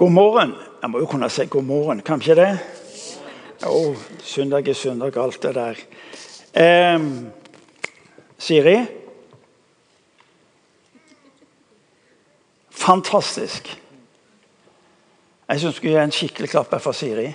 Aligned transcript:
God 0.00 0.10
morgen. 0.10 0.54
Jeg 0.82 0.90
må 0.90 0.98
jo 1.02 1.06
kunne 1.06 1.28
si 1.28 1.44
god 1.44 1.62
morgen, 1.62 1.98
kan 2.00 2.22
ikke 2.22 2.34
det? 2.38 2.58
Jo, 3.60 3.96
søndag 4.24 4.68
er 4.68 4.72
søndag, 4.72 5.16
alt 5.20 5.42
det 5.42 5.54
der. 5.54 5.80
Eh, 6.56 7.00
Siri? 8.38 8.78
Fantastisk. 12.70 13.68
Jeg 15.48 15.60
syns 15.60 15.74
du 15.74 15.76
skulle 15.76 15.92
gi 15.92 16.00
en 16.04 16.16
skikkelig 16.16 16.48
klapp 16.48 16.72
for 16.80 16.96
Siri. 16.96 17.26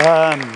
Um, 0.00 0.48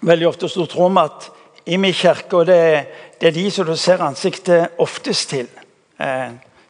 veldig 0.00 0.28
ofte 0.32 0.48
så 0.48 0.64
tror 0.64 0.88
vi 0.88 1.04
at 1.04 1.30
i 1.66 1.76
min 1.76 1.92
kirke, 1.92 2.36
og 2.36 2.46
det, 2.46 2.86
det, 3.20 3.28
er 3.28 3.38
de 3.42 3.50
som 3.50 3.66
du 3.66 3.76
ser 3.76 4.00
ansiktet 4.00 4.68
oftest 4.78 5.28
til, 5.36 5.44
eh, 5.44 5.65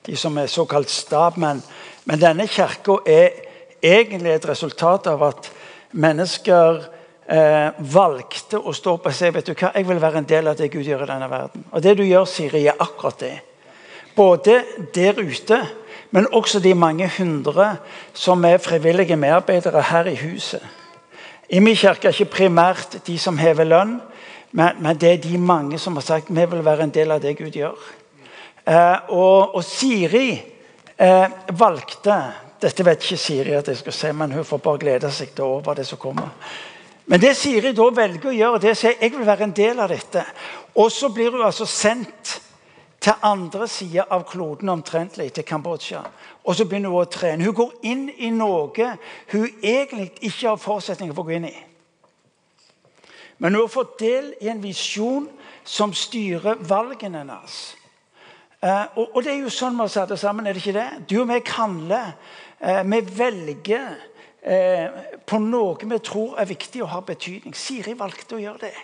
de 0.07 0.17
som 0.17 0.39
er 0.39 0.47
såkalt 0.47 0.91
stabmenn 0.91 1.63
Men 2.07 2.21
denne 2.21 2.47
kirka 2.47 3.01
er 3.07 3.31
egentlig 3.83 4.31
et 4.31 4.49
resultat 4.49 5.07
av 5.11 5.23
at 5.27 5.49
mennesker 5.99 6.85
eh, 7.27 7.75
valgte 7.79 8.61
å 8.61 8.75
stå 8.75 8.97
på 9.03 9.11
og 9.11 9.17
si 9.17 9.31
vet 9.35 9.49
du 9.49 9.55
hva, 9.55 9.73
jeg 9.75 9.89
vil 9.89 10.01
være 10.03 10.23
en 10.23 10.29
del 10.29 10.51
av 10.51 10.59
det 10.59 10.71
Gud 10.71 10.87
gjør 10.87 11.03
i 11.03 11.11
denne 11.11 11.31
verden. 11.31 11.65
Og 11.73 11.83
det 11.83 11.97
du 11.99 12.05
gjør, 12.07 12.29
Siri, 12.31 12.63
er 12.67 12.79
akkurat 12.79 13.19
det. 13.21 13.35
Både 14.17 14.61
der 14.95 15.19
ute, 15.19 15.61
men 16.15 16.31
også 16.33 16.63
de 16.63 16.75
mange 16.79 17.11
hundre 17.19 17.77
som 18.15 18.45
er 18.45 18.63
frivillige 18.63 19.19
medarbeidere 19.19 19.83
her 19.91 20.07
i 20.07 20.17
huset. 20.23 20.63
I 21.51 21.59
min 21.61 21.77
kirke 21.77 22.09
er 22.09 22.15
ikke 22.15 22.39
primært 22.39 23.01
de 23.07 23.19
som 23.19 23.39
hever 23.39 23.67
lønn, 23.67 23.99
men, 24.53 24.79
men, 24.81 24.97
det 24.97 25.11
er 25.11 25.23
de 25.23 25.39
mange 25.39 25.79
som 25.79 25.99
har 25.99 26.07
sagt 26.07 26.31
vi 26.31 26.47
vil 26.51 26.65
være 26.65 26.87
en 26.87 26.95
del 26.95 27.13
av 27.13 27.21
det 27.23 27.37
Gud 27.39 27.55
gjør. 27.55 27.77
Eh, 28.67 29.11
og, 29.15 29.55
og, 29.55 29.65
Siri 29.65 30.33
eh, 30.99 31.27
valgte 31.55 32.17
Dette 32.59 32.83
vet 32.83 33.05
ikke 33.05 33.19
Siri 33.21 33.53
at 33.55 33.69
jeg 33.69 33.79
skal 33.79 33.95
si, 33.95 34.09
men 34.17 34.33
hun 34.33 34.47
får 34.49 34.63
bare 34.65 34.81
glede 34.81 35.11
seg 35.13 35.35
til 35.37 35.45
over 35.45 35.77
det 35.77 35.85
som 35.87 36.01
kommer. 36.01 36.33
Men 37.07 37.21
det 37.21 37.35
Siri 37.39 37.71
da 37.77 37.85
velger 37.95 38.31
å 38.31 38.35
gjøre, 38.35 38.61
det 38.63 38.71
er 38.71 38.75
å 38.75 38.81
si 38.81 38.91
jeg 38.91 39.13
vil 39.13 39.29
være 39.29 39.47
en 39.47 39.55
del 39.55 39.83
av 39.85 39.93
dette. 39.93 40.25
Og 40.81 40.91
så 40.91 41.13
blir 41.15 41.37
hun 41.37 41.45
altså 41.47 41.69
sendt 41.69 42.33
til 43.07 43.23
andre 43.23 43.69
sida 43.71 44.09
av 44.11 44.25
kloden 44.27 44.73
omtrentlig, 44.73 45.29
til 45.37 45.47
Kambodsja. 45.47 46.01
Og 46.43 46.57
så 46.57 46.67
begynner 46.67 46.91
hun 46.91 47.05
å 47.05 47.13
trene. 47.13 47.45
Hun 47.47 47.55
går 47.61 47.73
inn 47.87 48.09
i 48.17 48.33
noe 48.35 48.91
hun 49.31 49.47
egentlig 49.63 50.11
ikke 50.23 50.49
har 50.49 50.59
forutsetninger 50.59 51.15
for 51.15 51.23
å 51.23 51.29
gå 51.29 51.37
inn 51.37 51.51
i. 51.53 51.57
Men 53.39 53.55
hun 53.55 53.67
har 53.67 53.71
fått 53.71 53.99
del 54.01 54.33
i 54.41 54.49
en 54.49 54.65
visjon 54.65 55.29
som 55.63 55.93
styrer 55.95 56.59
valgene 56.67 57.21
hennes. 57.23 57.77
Eh, 58.67 58.99
og, 58.99 59.17
og, 59.17 59.23
det 59.23 59.33
er 59.33 59.45
jo 59.45 59.53
sånn 59.53 59.77
vi 59.77 59.85
har 59.85 59.93
satt 59.93 60.11
det 60.11 60.19
sammen, 60.19 60.47
er 60.47 60.57
det 60.57 60.65
ikke 60.65 60.75
det? 60.75 60.89
Du 61.11 61.21
og 61.21 61.29
meg 61.31 61.47
handler. 61.55 62.17
Eh, 62.59 62.83
vi 62.89 63.01
velger 63.19 63.93
eh, 64.43 65.01
på 65.27 65.39
noe 65.45 65.87
vi 65.87 65.99
tror 66.03 66.41
er 66.41 66.51
viktig 66.51 66.83
og 66.83 66.91
har 66.91 67.07
betydning. 67.07 67.55
Siri 67.55 67.95
valgte 67.99 68.39
å 68.39 68.43
gjøre 68.43 68.65
det. 68.67 68.75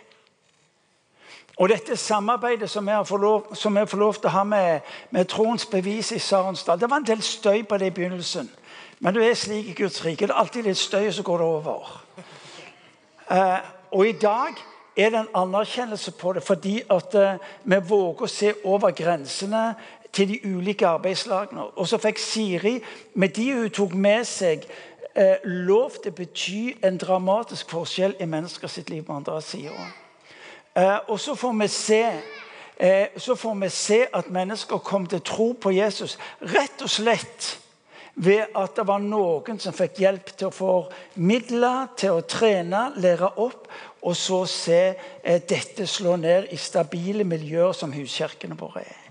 Og 1.56 1.69
dette 1.69 1.97
samarbeidet 1.97 2.70
som 2.70 2.86
vi 2.86 2.94
får 3.06 3.20
lov, 3.20 3.50
lov 3.98 4.14
til 4.20 4.30
å 4.30 4.36
ha 4.36 4.44
med, 4.44 4.86
med 5.10 5.28
troens 5.28 5.66
bevis 5.66 6.12
i 6.16 6.19
Sarensdal 6.19 6.80
Det 6.80 6.88
var 6.91 7.03
en 7.03 7.10
del 7.10 7.22
støy 7.22 7.62
på 7.69 7.78
det 7.78 7.91
i 7.91 7.97
begynnelsen. 7.97 8.48
Men 9.00 9.14
det 9.14 9.27
er 9.27 9.34
slik 9.34 9.69
i 9.69 9.77
Guds 9.83 10.05
rike. 10.05 10.27
Det 10.27 10.33
er 10.33 10.41
alltid 10.41 10.69
litt 10.69 10.78
støy, 10.78 11.10
så 11.10 11.22
går 11.27 11.42
det 11.42 11.47
over. 11.47 11.92
Eh, 13.30 13.58
og 13.92 14.06
i 14.06 14.12
dag 14.12 14.62
er 14.96 15.10
det 15.10 15.18
en 15.18 15.34
anerkjennelse 15.34 16.10
på 16.10 16.32
det 16.32 16.42
fordi 16.42 16.82
at 16.90 17.14
eh, 17.14 17.40
vi 17.64 17.78
våger 17.88 18.26
å 18.26 18.30
se 18.30 18.52
over 18.64 18.92
grensene 18.96 19.72
til 20.12 20.28
de 20.28 20.40
ulike 20.44 20.86
arbeidslagene. 20.86 21.70
Og 21.80 21.88
så 21.88 21.98
fikk 21.98 22.20
Siri, 22.20 22.74
med 23.14 23.32
de 23.36 23.46
hun 23.54 23.70
tok 23.72 23.94
med 23.94 24.26
seg, 24.28 24.66
eh, 25.16 25.41
lov 25.44 25.97
til 26.02 26.12
å 26.12 26.19
bety 26.20 26.60
en 26.84 27.00
dramatisk 27.00 27.72
forskjell 27.72 28.19
i 28.20 28.28
menneskers 28.28 28.76
liv 28.88 29.04
på 29.06 29.16
andre 29.16 29.41
sida. 29.42 29.88
Eh, 30.76 30.98
og 31.08 31.20
så 31.20 31.34
får 31.34 31.58
vi 31.60 31.69
se 31.69 32.04
så 33.16 33.34
får 33.38 33.54
vi 33.60 33.69
se 33.70 33.98
at 34.16 34.31
mennesker 34.32 34.81
kom 34.82 35.04
til 35.06 35.20
tro 35.22 35.52
på 35.52 35.70
Jesus 35.70 36.16
rett 36.41 36.82
og 36.82 36.91
slett 36.91 37.58
ved 38.14 38.56
at 38.58 38.75
det 38.76 38.86
var 38.88 38.98
noen 38.98 39.60
som 39.62 39.75
fikk 39.76 40.00
hjelp 40.02 40.32
til 40.34 40.48
å 40.48 40.54
få 40.54 40.72
midler 41.14 41.92
til 41.97 42.19
å 42.19 42.25
trene, 42.26 42.88
lære 42.97 43.31
opp, 43.41 43.69
og 44.02 44.16
så 44.16 44.44
se 44.50 44.80
eh, 45.24 45.40
dette 45.48 45.86
slå 45.86 46.16
ned 46.16 46.50
i 46.50 46.56
stabile 46.56 47.24
miljøer 47.24 47.72
som 47.72 47.92
huskirkene 47.94 48.58
våre 48.58 48.82
er. 48.82 49.02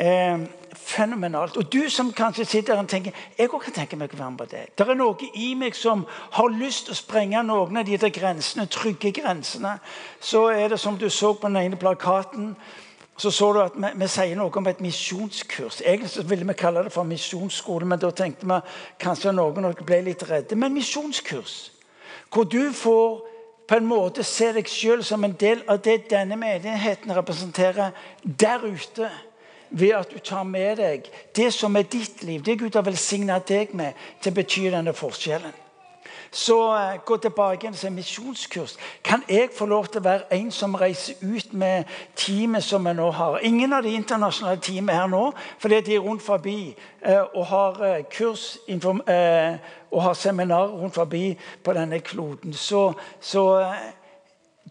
Eh, 0.00 0.38
fenomenalt. 0.72 1.56
Og 1.56 1.72
du 1.72 1.88
som 1.90 2.12
kanskje 2.12 2.44
sitter 2.44 2.74
her 2.74 2.82
og 2.82 2.88
tenker 2.88 3.12
jeg 3.38 3.50
også 3.50 3.64
kan 3.64 3.74
tenke 3.82 3.96
meg 4.00 4.14
å 4.14 4.16
være 4.16 4.30
med 4.30 4.38
på 4.38 4.46
det. 4.48 4.62
Det 4.78 4.86
er 4.88 4.96
noe 4.96 5.32
i 5.36 5.50
meg 5.54 5.76
som 5.76 6.06
har 6.32 6.48
lyst 6.48 6.86
til 6.88 6.96
å 6.96 7.00
sprenge 7.00 7.42
noen 7.44 7.76
av 7.76 7.84
de 7.84 7.98
der 8.00 8.14
grensene, 8.14 8.64
trygge 8.66 9.12
grensene. 9.20 9.74
Så 10.20 10.46
er 10.48 10.72
det 10.72 10.80
som 10.80 10.96
du 10.96 11.10
så 11.10 11.34
på 11.34 11.48
den 11.48 11.60
ene 11.60 11.76
plakaten 11.76 12.54
så 13.20 13.30
så 13.30 13.52
du 13.52 13.58
at 13.60 13.74
vi, 13.76 13.88
vi, 14.00 14.06
sier 14.08 14.36
noe 14.36 14.48
om 14.56 14.68
et 14.70 14.80
misjonskurs. 14.80 15.82
Egentlig 15.84 16.24
ville 16.30 16.46
vi 16.48 16.54
kalle 16.56 16.86
det 16.86 16.92
for 16.94 17.04
misjonsskole, 17.04 17.84
men 17.84 18.00
da 18.00 18.08
tenkte 18.16 18.48
vi 18.48 18.56
kanskje 18.98 19.34
noen 19.36 19.74
ble 19.84 19.98
litt 20.06 20.24
redde. 20.24 20.56
Men 20.56 20.72
misjonskurs, 20.72 21.58
hvor 22.32 22.48
du 22.48 22.72
får 22.72 23.29
på 23.70 23.78
en 23.78 23.86
måte 23.86 24.24
se 24.26 24.48
deg 24.50 24.66
sjøl 24.66 25.04
som 25.06 25.22
en 25.22 25.36
del 25.38 25.60
av 25.70 25.78
det 25.84 26.08
denne 26.10 26.34
menigheten 26.34 27.14
representerer 27.14 27.92
der 28.24 28.64
ute. 28.66 29.10
Ved 29.70 29.94
at 29.94 30.10
du 30.10 30.18
tar 30.18 30.42
med 30.42 30.80
deg 30.82 31.06
det 31.38 31.52
som 31.54 31.78
er 31.78 31.86
ditt 31.86 32.24
liv, 32.26 32.42
det 32.42 32.58
Gud 32.58 32.74
har 32.74 32.82
velsigna 32.82 33.38
deg 33.38 33.70
med, 33.78 33.94
til 34.18 34.32
å 34.32 34.38
bety 34.40 34.64
denne 34.74 34.94
forskjellen 34.98 35.54
så 36.30 36.58
uh, 36.74 37.04
gå 37.04 37.16
tilbake 37.16 37.64
igjen 37.64 37.74
til 37.74 37.92
misjonskurs. 37.92 38.76
Kan 39.04 39.22
jeg 39.28 39.50
få 39.56 39.66
lov 39.66 39.86
til 39.86 40.00
å 40.00 40.04
være 40.04 40.34
en 40.36 40.50
som 40.54 40.74
reiser 40.74 41.14
ut 41.22 41.52
med 41.52 41.84
teamet 42.16 42.64
som 42.64 42.86
vi 42.86 42.94
nå 42.94 43.10
har? 43.10 43.38
Ingen 43.42 43.72
av 43.72 43.82
de 43.82 43.94
internasjonale 43.98 44.60
teamene 44.60 44.98
her 44.98 45.06
nå, 45.10 45.32
fordi 45.58 45.80
de 45.80 45.94
er 45.94 46.04
rundt 46.06 46.22
forbi 46.22 46.74
uh, 47.06 47.24
og 47.34 47.46
har 47.46 47.80
uh, 47.82 48.02
kurs 48.10 48.58
og 49.90 50.02
har 50.02 50.14
seminar 50.14 50.68
rundt 50.68 50.94
forbi 50.94 51.38
på 51.64 51.72
denne 51.72 52.00
kloden. 52.00 52.52
Så, 52.54 52.92
så 53.20 53.64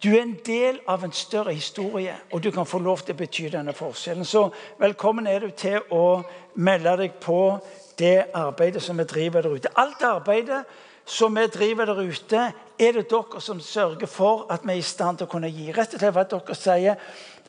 du 0.04 0.10
er 0.16 0.22
en 0.22 0.38
del 0.46 0.80
av 0.88 1.04
en 1.04 1.12
større 1.12 1.54
historie, 1.54 2.16
og 2.32 2.44
du 2.44 2.52
kan 2.52 2.66
få 2.66 2.80
lov 2.80 3.02
til 3.04 3.18
å 3.18 3.20
bety 3.20 3.50
denne 3.52 3.74
forskjellen. 3.76 4.26
Så 4.26 4.46
velkommen 4.80 5.28
er 5.28 5.44
du 5.44 5.50
til 5.52 5.82
å 5.92 6.22
melde 6.56 6.94
deg 7.02 7.18
på 7.20 7.58
det 8.00 8.30
arbeidet 8.34 8.84
som 8.84 8.98
vi 8.98 9.04
driver 9.04 9.44
der 9.44 9.58
ute. 9.58 9.74
Alt 9.76 10.04
arbeidet 10.08 10.64
som 11.10 11.36
vi 11.36 11.48
driver 11.50 11.90
der 11.90 12.02
ute, 12.06 12.42
er 12.80 12.92
det 12.96 13.10
dere 13.10 13.42
som 13.42 13.60
sørger 13.60 14.08
for 14.08 14.46
at 14.54 14.62
vi 14.64 14.76
er 14.76 14.84
i 14.84 14.86
stand 14.86 15.18
til 15.18 15.28
å 15.28 15.32
kunne 15.32 15.50
gi. 15.50 15.72
Rett 15.74 15.96
og 15.96 16.00
slett 16.00 16.16
hva 16.16 16.26
dere 16.30 16.58
sier 16.58 17.00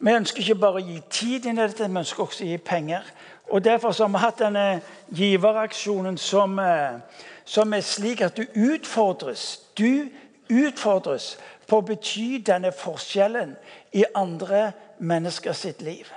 vi 0.01 0.15
ønsker 0.17 0.41
ikke 0.41 0.63
bare 0.63 0.81
å 0.81 0.87
gi 0.87 0.97
tid 1.13 1.47
inn 1.51 1.59
i 1.59 1.67
dette, 1.67 1.85
vi 1.85 2.01
ønsker 2.01 2.25
også 2.25 2.45
å 2.47 2.49
gi 2.49 2.57
penger. 2.65 3.05
Og 3.53 3.65
Derfor 3.65 3.93
har 3.93 4.09
vi 4.09 4.23
hatt 4.23 4.39
denne 4.41 4.81
giveraksjonen 5.13 6.17
som, 6.19 6.59
eh, 6.59 7.01
som 7.45 7.73
er 7.75 7.81
slik 7.81 8.23
at 8.23 8.37
du 8.37 8.47
utfordres. 8.55 9.61
Du 9.77 10.09
utfordres 10.49 11.37
på 11.67 11.79
å 11.79 11.85
bety 11.85 12.39
denne 12.39 12.73
forskjellen 12.73 13.57
i 13.93 14.05
andre 14.15 14.73
mennesker 14.99 15.53
sitt 15.53 15.83
liv. 15.83 16.09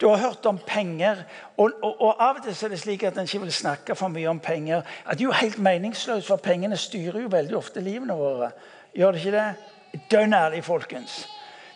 Du 0.00 0.08
har 0.08 0.16
hørt 0.16 0.46
om 0.46 0.58
penger. 0.66 1.16
Og, 1.56 1.72
og, 1.82 2.00
og, 2.00 2.22
Av 2.22 2.38
og 2.38 2.44
til 2.44 2.64
er 2.64 2.72
det 2.72 2.80
slik 2.80 3.02
at 3.04 3.18
en 3.18 3.28
ikke 3.28 3.42
vil 3.42 3.52
snakke 3.52 3.94
for 3.94 4.08
mye 4.08 4.30
om 4.30 4.40
penger. 4.40 4.82
At 5.04 5.18
det 5.18 5.26
er 5.26 5.28
jo 5.28 5.36
helt 5.36 5.58
meningsløst, 5.58 6.26
for 6.26 6.40
pengene 6.40 6.76
styrer 6.76 7.20
jo 7.20 7.28
veldig 7.32 7.56
ofte 7.56 7.84
livene 7.84 8.16
våre. 8.16 8.50
Gjør 8.96 9.12
det 9.12 9.20
ikke 9.20 9.36
det? 9.36 10.00
Dønn 10.10 10.34
ærlig, 10.34 10.64
folkens. 10.64 11.26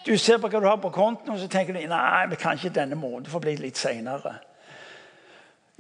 Du 0.07 0.17
ser 0.19 0.39
på 0.39 0.49
hva 0.49 0.61
du 0.61 0.69
har 0.69 0.81
på 0.81 0.93
kontoen, 0.93 1.35
og 1.35 1.41
så 1.41 1.49
tenker 1.49 1.77
du 1.77 1.85
nei, 1.89 2.27
vi 2.31 2.37
kan 2.41 2.57
ikke 2.57 2.73
denne 2.75 2.97
måneden. 2.97 3.25
Det 3.25 3.33
får 3.33 3.45
bli 3.45 3.57
litt 3.61 3.81
seinere. 3.81 4.35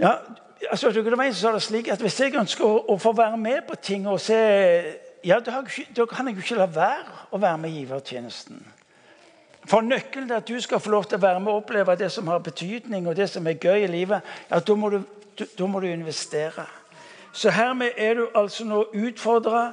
Ja, 0.00 0.16
altså, 0.70 0.90
det 0.90 1.06
er 1.06 1.52
det 1.52 1.62
slik 1.62 1.88
at 1.88 2.00
Hvis 2.00 2.20
jeg 2.20 2.34
ønsker 2.34 2.64
å, 2.64 2.84
å, 2.88 2.96
få 2.98 3.12
være 3.12 3.36
med 3.36 3.62
på 3.68 3.76
ting 3.76 4.08
og 4.08 4.20
se 4.20 4.38
ja, 5.24 5.38
Da 5.40 5.60
kan 6.10 6.28
jeg 6.28 6.34
jo 6.36 6.42
ikke 6.42 6.58
la 6.58 6.66
være 6.66 7.28
å 7.30 7.38
være 7.38 7.58
med 7.58 7.70
i 7.70 7.84
givertjenesten. 7.84 8.58
For 9.66 9.80
nøkkelen 9.80 10.28
til 10.28 10.36
at 10.36 10.48
du 10.48 10.60
skal 10.60 10.80
få 10.80 10.90
lov 10.90 11.04
til 11.08 11.16
å 11.18 11.24
være 11.24 11.40
med 11.40 11.52
og 11.52 11.62
oppleve 11.62 11.96
det 11.96 12.10
som 12.12 12.28
har 12.28 12.42
betydning, 12.44 13.08
og 13.08 13.16
det 13.16 13.30
som 13.32 13.46
er 13.46 13.60
gøy 13.60 13.84
i 13.84 13.90
livet, 13.90 14.20
ja, 14.50 14.60
da 14.60 14.76
må 14.76 14.90
du, 14.92 15.00
da 15.58 15.66
må 15.66 15.80
du 15.80 15.88
investere. 15.88 16.66
Så 17.32 17.50
hermed 17.50 17.96
er 17.96 18.14
du 18.14 18.28
altså 18.34 18.64
nå 18.64 18.84
utfordra 18.94 19.70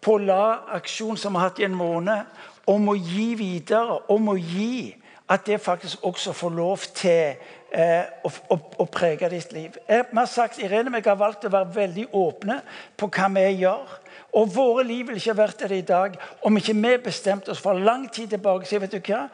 på 0.00 0.18
La-aksjon, 0.22 1.16
som 1.16 1.34
vi 1.34 1.40
har 1.40 1.50
hatt 1.50 1.60
i 1.60 1.66
en 1.66 1.76
måned, 1.76 2.28
om 2.70 2.92
å 2.92 2.94
gi 2.94 3.32
videre, 3.38 3.98
om 4.12 4.30
å 4.32 4.36
gi. 4.36 4.96
At 5.30 5.46
det 5.46 5.60
faktisk 5.62 6.04
også 6.04 6.32
får 6.34 6.54
lov 6.54 6.84
til 6.94 7.36
eh, 7.70 8.06
å, 8.26 8.30
å, 8.50 8.56
å, 8.82 8.86
prege 8.90 9.28
ditt 9.30 9.52
liv. 9.54 9.76
Jeg, 9.86 10.06
har 10.14 10.30
sagt, 10.30 10.58
Irene 10.58 10.90
og 10.90 10.98
jeg 10.98 11.06
har 11.06 11.20
valgt 11.20 11.46
å 11.46 11.52
være 11.52 11.74
veldig 11.76 12.06
åpne 12.18 12.56
på 12.98 13.08
hva 13.14 13.28
vi 13.36 13.44
gjør. 13.62 13.92
Og 14.32 14.54
våre 14.54 14.84
liv 14.86 15.06
ville 15.06 15.18
ikke 15.18 15.36
vært 15.36 15.64
det 15.64 15.78
i 15.78 15.86
dag 15.86 16.14
om 16.46 16.56
ikke 16.56 16.76
vi 16.78 16.96
bestemte 17.04 17.50
oss 17.50 17.62
for 17.62 17.78
lang 17.78 18.06
tid 18.12 18.28
tilbake. 18.30 18.66
Så 18.66 18.78
vet 18.78 18.94
du 18.94 19.00
hva? 19.02 19.26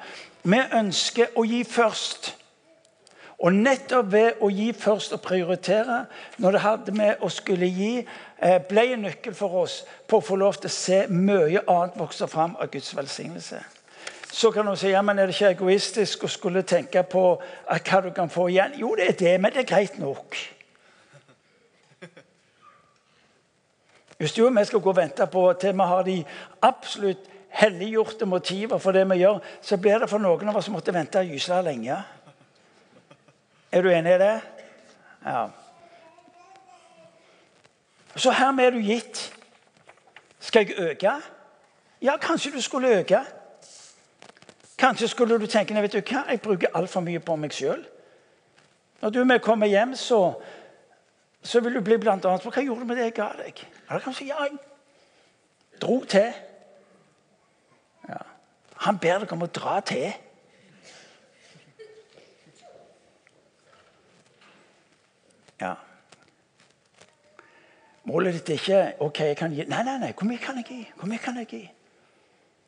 Vi 0.42 0.60
ønsker 0.78 1.36
å 1.36 1.44
gi 1.44 1.62
først. 1.64 2.32
Og 3.44 3.52
nettopp 3.52 4.12
ved 4.12 4.40
å 4.40 4.48
gi 4.48 4.70
først 4.72 5.12
og 5.12 5.20
prioritere, 5.20 6.06
når 6.40 6.56
det 6.56 6.60
hadde 6.64 6.92
med 6.96 7.20
å 7.20 7.28
skulle 7.28 7.68
gi, 7.68 8.06
eh, 8.40 8.58
ble 8.68 8.92
en 8.94 9.02
nøkkel 9.04 9.34
for 9.34 9.62
oss 9.62 9.82
på 10.08 10.16
å 10.16 10.24
få 10.24 10.36
lov 10.40 10.56
til 10.56 10.70
å 10.70 10.72
se 10.72 11.06
mye 11.08 11.60
annet 11.68 11.98
vokse 11.98 12.28
fram 12.28 12.56
av 12.56 12.70
Guds 12.70 12.96
velsignelse. 12.96 13.60
Så 14.32 14.50
kan 14.50 14.64
noen 14.64 14.76
si 14.76 14.88
ja, 14.88 15.02
men 15.02 15.18
er 15.18 15.26
det 15.26 15.34
ikke 15.34 15.52
egoistisk 15.52 16.24
å 16.24 16.28
skulle 16.28 16.62
tenke 16.62 17.02
på 17.02 17.40
hva 17.68 18.00
du 18.02 18.10
kan 18.10 18.28
få 18.32 18.48
igjen. 18.48 18.72
Jo, 18.80 18.94
det 18.96 19.08
er 19.08 19.12
det, 19.12 19.40
men 19.40 19.52
det 19.52 19.64
er 19.64 19.74
greit 19.74 19.98
nok. 19.98 20.55
Hvis 24.16 24.32
du 24.32 24.46
og 24.46 24.54
vi 24.56 24.64
skal 24.64 24.80
gå 24.80 24.90
og 24.90 24.96
vente 24.96 25.26
på 25.26 25.52
til 25.60 25.74
vi 25.76 25.88
har 25.92 26.02
de 26.02 26.24
absolutt 26.62 27.28
helliggjorte 27.56 28.26
motiver 28.26 28.78
for 28.78 28.92
det 28.92 29.04
vi 29.10 29.20
gjør, 29.20 29.38
så 29.62 29.76
blir 29.76 29.98
det 29.98 30.10
for 30.10 30.18
noen 30.18 30.48
av 30.48 30.56
oss 30.56 30.68
som 30.68 30.76
måtte 30.76 30.94
vente 30.94 31.24
gyselig 31.24 31.62
lenge. 31.64 31.96
Er 33.72 33.82
du 33.82 33.90
enig 33.90 34.14
i 34.14 34.18
det? 34.18 34.34
Ja. 35.24 35.46
Så 38.16 38.30
hermed 38.32 38.64
er 38.64 38.70
du 38.70 38.78
gitt. 38.80 39.32
Skal 40.40 40.66
jeg 40.66 40.78
øke? 40.78 41.12
Ja, 42.02 42.16
kanskje 42.16 42.52
du 42.52 42.60
skulle 42.60 42.98
øke. 42.98 43.20
Kanskje 44.78 45.08
skulle 45.08 45.38
du 45.38 45.46
tenke 45.46 45.74
vet 45.74 45.92
du 45.92 46.00
hva, 46.00 46.24
jeg 46.30 46.40
bruker 46.40 46.72
altfor 46.74 47.00
mye 47.00 47.20
på 47.20 47.36
meg 47.36 47.52
sjøl. 47.52 47.84
Når 49.00 49.10
du 49.10 49.24
med 49.24 49.40
kommer 49.40 49.66
hjem, 49.66 49.94
så, 49.94 50.34
så 51.46 51.60
vil 51.62 51.78
du 51.78 51.82
bli 51.84 51.98
blant 52.02 52.24
annet 52.26 52.44
Hva 52.44 52.62
gjorde 52.64 52.82
du 52.82 52.88
med 52.90 52.98
det 52.98 53.10
jeg 53.10 53.16
ga 53.16 53.30
deg? 53.38 53.62
Eller 53.88 54.02
kanskje 54.04 54.28
ja, 54.28 54.46
jeg 54.46 54.58
dro 55.80 55.98
til. 56.08 56.32
Ja. 58.08 58.22
Han 58.86 58.98
ber 58.98 59.22
deg 59.22 59.34
om 59.36 59.44
å 59.46 59.50
dra 59.50 59.80
til. 59.86 60.08
Ja. 65.60 65.74
Målet 68.06 68.36
ditt 68.36 68.52
er 68.52 68.60
ikke 68.60 68.82
ok, 69.06 69.20
jeg 69.32 69.38
kan 69.38 69.54
gi. 69.54 69.64
Nei, 69.70 69.82
nei, 69.86 69.96
nei, 70.02 70.12
hvor 70.14 70.28
mye 70.28 70.42
kan 70.42 70.60
jeg 70.60 70.68
gi? 70.68 70.82
Hvor 70.98 71.10
mye 71.10 71.22
kan 71.22 71.38
Jeg 71.42 71.50
gi? 71.50 71.64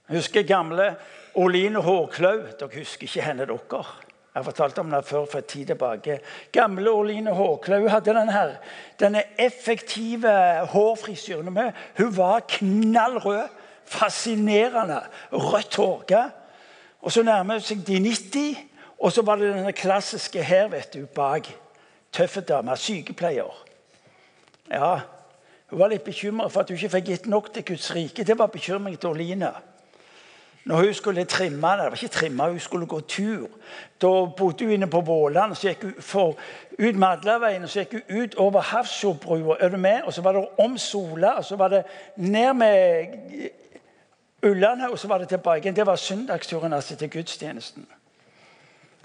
Jeg 0.09 0.23
husker 0.23 0.43
gamle 0.43 0.95
Oline 1.37 1.83
Hårklaug. 1.85 2.55
Dere 2.59 2.81
husker 2.81 3.07
ikke 3.07 3.27
henne, 3.27 3.47
dere. 3.47 4.08
Jeg 4.35 4.41
har 4.41 4.47
fortalt 4.47 4.79
om 4.79 4.91
den 4.91 5.03
før 5.03 5.25
for 5.27 5.39
en 5.39 5.49
tid 5.49 5.67
tilbake. 5.67 6.21
Gamle 6.53 6.91
Orline 6.91 7.35
Håklaug 7.35 7.91
hadde 7.91 8.13
denne, 8.13 8.33
her, 8.33 8.57
denne 9.01 9.23
effektive 9.39 10.31
hårfrisyren. 10.73 11.59
Hun 11.99 12.17
var 12.17 12.45
knallrød. 12.49 13.49
Fascinerende. 13.89 15.01
Rødt 15.33 15.77
hår. 15.77 16.05
Og 17.01 17.13
så 17.13 17.23
nærmer 17.23 17.55
hun 17.55 17.65
seg 17.65 17.87
de 17.87 17.97
90, 18.05 18.59
og 18.99 19.13
så 19.13 19.23
var 19.23 19.41
det 19.41 19.55
denne 19.55 19.73
klassiske 19.73 20.43
her 20.45 20.69
vet 20.69 20.93
du, 20.95 21.07
bak 21.07 21.49
tøffe 22.13 22.41
dame, 22.41 22.77
sykepleier. 22.77 23.65
Ja, 24.71 24.99
Hun 25.69 25.83
var 25.83 25.91
litt 25.93 26.05
bekymra 26.05 26.47
for 26.49 26.65
at 26.65 26.71
hun 26.73 26.79
ikke 26.79 26.95
fikk 26.95 27.09
gitt 27.11 27.27
nok 27.29 27.51
til 27.53 27.65
Guds 27.69 27.91
rike. 27.93 28.25
Det 28.25 28.39
var 28.39 28.49
bekymring 28.49 28.95
til 28.97 29.11
Oline. 29.11 29.51
Når 30.65 30.77
hun 30.77 30.95
skulle 30.95 31.25
trimme 31.25 31.69
det 31.69 31.79
det 31.79 31.85
var 31.85 32.03
ikke 32.03 32.09
trimme, 32.09 32.51
hun 32.51 32.61
skulle 32.61 32.87
gå 32.87 33.01
tur. 33.01 33.49
Da 34.03 34.07
bodde 34.37 34.65
hun 34.65 34.73
inne 34.73 34.87
på 34.87 35.01
Våland. 35.01 35.55
Så 35.55 35.69
gikk 35.69 35.83
hun 35.83 36.35
ut 36.79 36.97
Madlaveien 36.97 37.63
og 37.63 37.69
så 37.69 37.81
gikk 37.81 37.93
hun 37.93 38.23
ut 38.23 38.35
over 38.35 38.61
Hafrsfjordbrua. 38.61 39.57
Er 39.61 39.69
du 39.69 39.77
med? 39.77 40.03
Og 40.03 40.15
så 40.15 40.23
var 40.23 40.33
det 40.33 40.49
om 40.59 40.79
Sola, 40.79 41.31
og 41.31 41.45
så 41.45 41.57
var 41.57 41.69
det 41.69 41.83
ned 42.17 42.53
med 42.55 43.07
Ullane, 44.43 44.91
og 44.91 44.99
så 44.99 45.09
var 45.09 45.19
det 45.19 45.29
tilbake. 45.29 45.73
Det 45.73 45.87
var 45.87 45.97
søndagsturen 45.97 46.73
altså 46.73 46.97
til 46.97 47.11
gudstjenesten. 47.11 47.87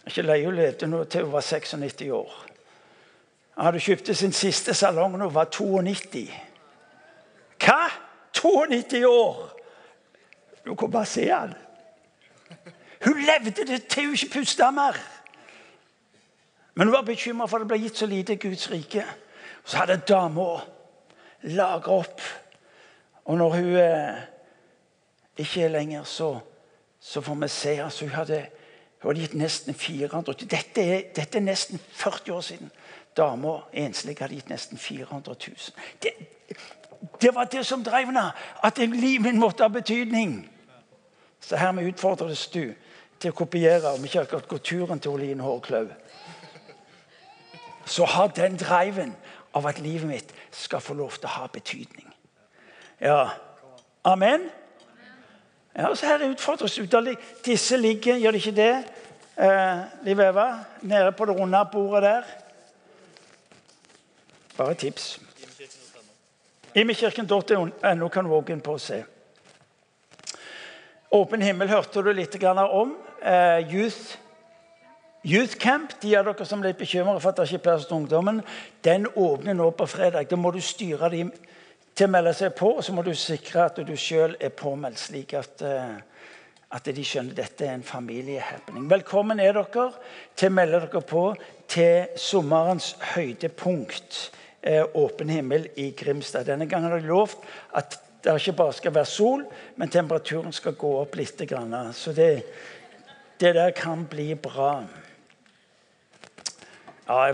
Ikke 0.06 0.22
lei 0.22 0.44
hun 0.46 0.56
levde 0.56 0.88
nå 0.88 1.04
til 1.04 1.24
hun 1.24 1.34
var 1.34 1.42
96 1.42 2.02
år. 2.12 2.46
Han 3.56 3.66
hadde 3.66 3.80
kjøpt 3.80 4.16
sin 4.18 4.32
siste 4.32 4.74
salong 4.74 5.14
da 5.14 5.26
hun 5.26 5.36
var 5.36 5.46
92. 5.46 6.30
Hva?! 7.64 7.90
92 8.34 9.06
år! 9.06 9.53
Du 10.65 10.75
kan 10.75 10.92
bare 10.92 11.06
se 11.06 11.27
han. 11.30 11.54
Hun 13.06 13.19
levde 13.19 13.65
det 13.65 13.83
til 13.83 14.06
hun 14.06 14.13
ikke 14.13 14.39
pusta 14.39 14.71
mer. 14.71 14.98
Men 16.74 16.88
hun 16.88 16.94
var 16.94 17.01
bekymra 17.01 17.45
for 17.45 17.57
at 17.57 17.62
det 17.62 17.68
ble 17.68 17.81
gitt 17.83 17.98
så 17.98 18.06
lite 18.06 18.33
i 18.33 18.42
Guds 18.42 18.71
rike. 18.71 19.04
Så 19.63 19.77
hadde 19.77 19.98
dama 20.07 20.63
lagra 21.44 22.00
opp. 22.00 22.21
Og 23.25 23.38
når 23.38 23.50
hun 23.50 23.75
eh, 23.75 24.21
ikke 25.38 25.63
er 25.63 25.68
lenger, 25.68 26.04
så, 26.04 26.39
så 27.00 27.21
får 27.21 27.36
vi 27.36 27.48
se 27.48 27.69
altså, 27.69 28.06
hun, 28.06 28.16
hadde, 28.16 28.45
hun 29.01 29.09
hadde 29.09 29.21
gitt 29.21 29.33
nesten 29.33 29.74
400 29.75 30.33
dette 30.51 30.81
er, 30.81 31.01
dette 31.16 31.38
er 31.38 31.45
nesten 31.45 31.80
40 31.92 32.33
år 32.33 32.42
siden. 32.42 32.71
Dama 33.18 33.59
enslig 33.74 34.18
hadde 34.19 34.36
gitt 34.36 34.50
nesten 34.50 34.77
400 34.77 35.36
000. 35.48 35.56
Det, 36.04 36.12
det 37.21 37.36
var 37.36 37.45
det 37.45 37.66
som 37.66 37.83
drev 37.83 38.06
henne. 38.06 38.31
At 38.63 38.77
livet 38.77 39.36
måtte 39.36 39.63
ha 39.63 39.68
betydning. 39.68 40.53
Så 41.44 41.60
hermed 41.60 41.88
utfordres 41.92 42.48
du 42.48 42.72
til 43.19 43.31
å 43.31 43.36
kopiere, 43.36 43.92
om 43.94 44.04
ikke 44.06 44.24
akkurat 44.24 44.48
gå 44.48 44.57
turen 44.63 45.00
til 45.00 45.12
Oline 45.12 45.44
Hårklaug. 45.44 45.92
Så 47.86 48.07
ha 48.07 48.28
den 48.31 48.56
driven 48.60 49.12
av 49.54 49.68
at 49.68 49.80
livet 49.84 50.07
mitt 50.07 50.34
skal 50.56 50.81
få 50.81 50.95
lov 50.95 51.18
til 51.18 51.28
å 51.28 51.36
ha 51.38 51.48
betydning. 51.51 52.07
Ja. 53.01 53.34
Amen? 54.07 54.48
Ja, 55.75 55.90
så 55.95 56.07
her 56.07 56.24
utfordres 56.30 56.75
du. 56.80 57.16
Disse 57.45 57.78
ligger, 57.78 58.16
gjør 58.16 58.31
de 58.31 58.42
ikke 58.42 58.56
det? 58.56 58.74
Eh, 59.36 59.80
Liv 60.06 60.19
Eva, 60.19 60.48
nede 60.81 61.12
på 61.12 61.25
det 61.25 61.36
runde 61.36 61.66
bordet 61.72 62.04
der. 62.04 62.24
Bare 64.57 64.74
tips. 64.74 65.19
Imekirken.no 66.75 68.07
kan 68.10 68.24
du 68.24 68.30
våge 68.30 68.54
inn 68.54 68.62
på 68.62 68.78
og 68.78 68.81
se. 68.81 69.04
Åpen 71.13 71.44
himmel 71.45 71.69
hørte 71.69 72.01
du 72.01 72.10
litt 72.10 72.36
om. 72.42 72.95
Uh, 73.21 73.60
youth, 73.69 74.18
youth, 75.21 75.60
Camp 75.62 75.92
de 76.01 76.15
av 76.18 76.25
dere 76.25 76.45
som 76.50 76.63
er 76.63 76.71
litt 76.71 76.80
bekymret 76.80 77.21
for 77.21 77.30
at 77.30 77.38
det 77.38 77.45
ikke 77.51 77.60
er 77.60 77.65
plass 77.68 77.86
til 77.86 78.00
ungdommen, 78.00 78.39
den 78.81 79.06
åpner 79.13 79.54
nå 79.54 79.68
på 79.77 79.86
fredag. 79.86 80.25
Da 80.31 80.39
må 80.42 80.50
du 80.51 80.57
styre 80.57 81.12
dem 81.13 81.30
til 81.94 82.10
å 82.10 82.13
melde 82.15 82.33
seg 82.33 82.56
på, 82.57 82.71
og 82.80 82.81
så 82.81 82.95
må 82.98 83.04
du 83.06 83.12
sikre 83.13 83.68
at 83.68 83.77
du 83.86 83.94
sjøl 83.94 84.33
er 84.42 84.56
påmeldt, 84.57 85.04
slik 85.04 85.36
at, 85.38 85.62
uh, 85.62 86.01
at 86.74 86.89
de 86.89 87.06
skjønner 87.06 87.38
at 87.38 87.44
dette 87.44 87.68
er 87.68 87.77
en 87.77 87.86
familiehappening. 87.86 88.88
Velkommen 88.89 89.44
er 89.44 89.54
dere 89.59 89.92
til 90.33 90.50
å 90.50 90.56
melde 90.57 90.81
dere 90.88 91.04
på 91.13 91.27
til 91.69 92.09
sommerens 92.18 92.95
høydepunkt 93.14 94.18
eh, 94.61 94.81
åpen 94.97 95.30
himmel 95.30 95.69
i 95.78 95.92
Grimstad. 95.97 96.49
Denne 96.49 96.66
gangen 96.69 96.90
har 96.90 96.99
jeg 97.02 97.09
lovt 97.09 97.45
at 97.78 97.99
det 98.23 98.35
ikke 98.39 98.56
bare 98.56 98.73
skal 98.73 98.95
være 98.95 99.06
sol, 99.06 99.45
men 99.75 99.89
temperaturen 99.89 100.53
skal 100.56 100.77
gå 100.80 100.92
opp 101.01 101.15
litt. 101.19 101.42
Så 101.94 102.13
det, 102.15 102.44
det 103.39 103.56
der 103.56 103.71
kan 103.71 104.06
bli 104.07 104.33
bra. 104.35 104.83
Ja, 107.07 107.33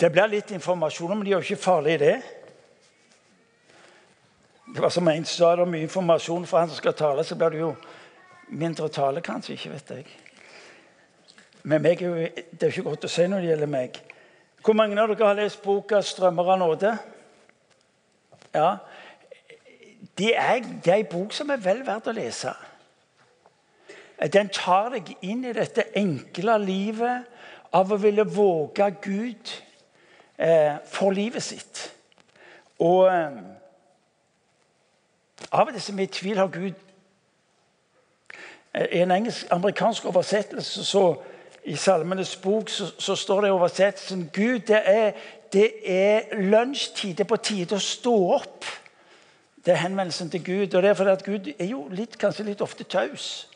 det 0.00 0.12
blir 0.12 0.30
litt 0.30 0.50
informasjon, 0.54 1.16
men 1.16 1.24
det 1.26 1.32
er 1.32 1.40
jo 1.40 1.46
ikke 1.48 1.62
farlig, 1.62 1.98
det. 2.00 2.20
Det 4.74 4.82
var 4.82 4.92
som 4.94 5.08
en 5.08 5.24
sa, 5.26 5.56
det 5.56 5.64
er 5.66 5.72
mye 5.72 5.82
informasjon 5.88 6.46
for 6.46 6.62
han 6.62 6.70
som 6.70 6.78
skal 6.78 6.94
tale, 6.94 7.24
så 7.26 7.34
blir 7.34 7.50
det 7.50 7.64
jo 7.64 7.72
mindre 8.54 8.88
tale, 8.88 9.20
kanskje. 9.20 9.58
ikke 9.58 9.72
vet 9.72 9.90
jeg. 9.90 10.06
Men 11.62 11.82
meg, 11.82 11.98
det 11.98 12.62
er 12.62 12.70
jo 12.70 12.76
ikke 12.76 12.88
godt 12.88 13.04
å 13.04 13.10
si 13.10 13.26
når 13.26 13.42
det 13.42 13.50
gjelder 13.50 13.72
meg. 13.74 13.98
Hvor 14.62 14.76
mange 14.78 15.00
av 15.00 15.10
dere 15.10 15.26
har 15.26 15.34
lest 15.34 15.62
boka 15.62 16.00
'Strømmer 16.02 16.52
av 16.52 16.58
nåde'? 16.60 16.96
Ja, 18.54 18.78
Det 20.18 20.36
er, 20.36 20.60
en 20.94 21.06
bok 21.10 21.32
som 21.32 21.50
er 21.50 21.60
vel 21.60 21.82
verdt 21.86 22.08
å 22.08 22.16
lese. 22.16 22.52
Den 24.32 24.48
tar 24.52 24.90
deg 24.92 25.14
inn 25.24 25.44
i 25.48 25.52
dette 25.56 25.86
enkle 25.96 26.58
livet 26.60 27.28
av 27.72 27.92
å 27.92 27.98
ville 28.00 28.26
våge 28.28 28.90
Gud 29.00 29.52
eh, 30.36 30.76
for 30.84 31.14
livet 31.16 31.42
sitt. 31.42 31.86
Og 32.80 33.08
eh, 33.08 33.40
av 35.50 35.68
og 35.68 35.72
til 35.74 35.82
som 35.82 35.98
i 35.98 36.06
tvil 36.06 36.38
har 36.38 36.48
Gud 36.52 36.76
I 38.74 39.00
en 39.02 39.10
engelsk, 39.10 39.46
amerikansk 39.50 40.04
oversettelse 40.06 40.84
så 40.84 41.04
i 41.64 41.76
Salmenes 41.76 42.36
bok 42.36 42.68
så, 42.70 42.86
så 42.98 43.16
står 43.16 43.40
det 43.40 43.48
i 43.48 43.52
oversettelsen 43.56 44.30
Gud, 44.32 44.60
det 44.68 44.82
er, 44.84 45.10
det 45.52 45.72
er 45.84 46.36
lunsjtid. 46.36 47.16
Det 47.18 47.24
er 47.24 47.28
på 47.28 47.36
tide 47.36 47.76
å 47.76 47.82
stå 47.82 48.14
opp. 48.36 48.68
Det 49.66 49.72
er 49.72 49.82
henvendelsen 49.84 50.30
til 50.30 50.44
Gud. 50.44 50.74
og 50.74 50.82
det 50.82 50.90
er 50.90 50.94
fordi 50.94 51.10
at 51.10 51.24
Gud 51.24 51.52
er 51.58 51.64
jo 51.64 51.88
litt, 51.90 52.18
kanskje 52.18 52.44
litt 52.44 52.60
ofte 52.60 52.84
taus. 52.84 53.48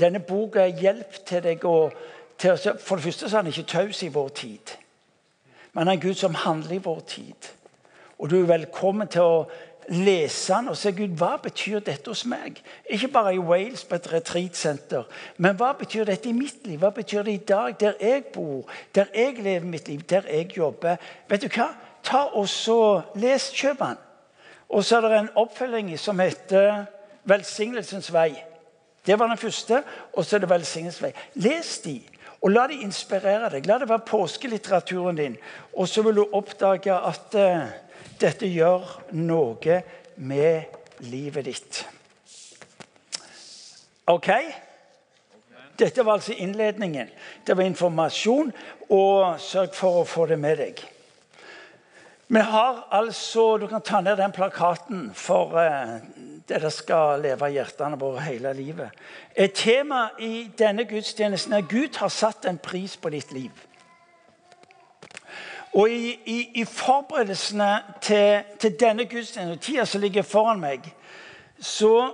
Denne 0.00 0.20
boka 0.20 0.60
er 0.60 0.80
hjelp 0.80 1.20
til 1.26 1.42
deg 1.42 1.64
å 1.64 1.90
til 2.38 2.58
For 2.82 2.96
det 2.96 3.04
første 3.04 3.28
så 3.28 3.36
er 3.36 3.42
han 3.42 3.52
ikke 3.52 3.62
taus 3.62 4.02
i 4.02 4.10
vår 4.12 4.28
tid. 4.28 4.72
Men 5.72 5.86
han 5.86 5.96
er 5.96 6.02
Gud 6.02 6.14
som 6.14 6.34
handler 6.34 6.76
i 6.76 6.82
vår 6.82 7.00
tid. 7.00 7.50
Og 8.18 8.30
du 8.30 8.40
er 8.40 8.50
velkommen 8.50 9.08
til 9.08 9.22
å 9.22 9.46
lese 9.88 10.54
den 10.54 10.68
og 10.72 10.76
se 10.76 10.92
Gud, 10.96 11.16
hva 11.18 11.36
betyr 11.42 11.82
dette 11.84 12.10
hos 12.10 12.24
meg. 12.26 12.60
Ikke 12.90 13.08
bare 13.12 13.34
i 13.34 13.38
Wales 13.38 13.84
på 13.84 13.98
et 13.98 14.12
retreatsenter, 14.12 15.04
men 15.36 15.56
hva 15.60 15.74
betyr 15.78 16.06
dette 16.08 16.30
i 16.30 16.36
mitt 16.36 16.66
liv? 16.66 16.78
Hva 16.80 16.90
betyr 16.94 17.22
det 17.22 17.34
i 17.34 17.42
dag, 17.48 17.74
der 17.80 17.98
jeg 18.00 18.24
bor, 18.34 18.70
der 18.94 19.12
jeg 19.14 19.42
lever 19.42 19.66
mitt 19.66 19.88
liv, 19.88 20.00
der 20.08 20.30
jeg 20.30 20.56
jobber? 20.56 20.96
Vet 21.28 21.44
du 21.44 21.50
hva? 21.52 21.68
Ta 22.04 22.26
og 22.36 22.48
så 22.48 23.02
Les 23.14 23.50
kjøp 23.54 23.78
den. 23.78 24.00
Og 24.68 24.84
så 24.84 24.96
er 24.96 25.08
det 25.08 25.18
en 25.18 25.36
oppfølging 25.36 25.98
som 25.98 26.18
heter 26.18 26.84
'Velsignelsens 27.24 28.10
vei'. 28.10 28.42
Det 29.06 29.18
var 29.18 29.26
den 29.26 29.38
første. 29.38 29.82
Og 30.12 30.24
så 30.24 30.36
er 30.36 30.40
det 30.40 30.50
'Velsignelsens 30.50 31.02
vei'. 31.02 31.16
Les 31.34 31.78
de. 31.78 32.02
Og 32.42 32.50
La 32.50 32.66
de 32.66 32.74
inspirere 32.74 33.50
deg. 33.50 33.66
La 33.66 33.78
det 33.78 33.88
være 33.88 33.98
påskelitteraturen 33.98 35.16
din. 35.16 35.36
Og 35.72 35.88
så 35.88 36.02
vil 36.02 36.16
du 36.16 36.28
oppdage 36.32 36.92
at 36.92 37.34
uh, 37.34 37.68
dette 38.20 38.46
gjør 38.46 39.02
noe 39.10 39.82
med 40.16 40.62
livet 40.98 41.44
ditt. 41.44 41.88
OK? 44.06 44.28
Dette 45.78 46.04
var 46.04 46.12
altså 46.12 46.32
innledningen. 46.36 47.08
Det 47.46 47.56
var 47.56 47.62
informasjon. 47.62 48.52
Og 48.88 49.40
sørg 49.40 49.74
for 49.74 50.02
å 50.02 50.04
få 50.04 50.26
det 50.26 50.38
med 50.38 50.60
deg. 50.60 50.93
Vi 52.34 52.40
har 52.40 52.88
altså, 52.90 53.56
Du 53.56 53.66
kan 53.66 53.80
ta 53.80 54.00
ned 54.00 54.16
den 54.16 54.32
plakaten 54.32 55.10
for 55.14 55.46
uh, 55.46 56.00
det 56.48 56.62
der 56.62 56.68
skal 56.68 57.20
leve 57.20 57.48
i 57.48 57.52
hjertene 57.52 57.98
våre 58.00 58.20
hele 58.20 58.52
livet. 58.52 58.90
Et 59.36 59.52
tema 59.54 60.08
i 60.18 60.50
denne 60.58 60.84
gudstjenesten 60.84 61.52
er 61.52 61.60
Gud 61.60 61.96
har 61.96 62.08
satt 62.08 62.44
en 62.44 62.58
pris 62.58 62.96
på 62.96 63.08
ditt 63.14 63.32
liv. 63.32 63.50
Og 65.74 65.90
i, 65.90 66.10
i, 66.26 66.60
i 66.60 66.64
forberedelsene 66.64 67.82
til, 68.00 68.42
til 68.60 68.76
denne 68.80 69.04
gudstjenesten, 69.04 69.58
tida 69.58 69.84
som 69.84 70.00
ligger 70.00 70.22
foran 70.22 70.60
meg, 70.60 70.90
så 71.60 72.10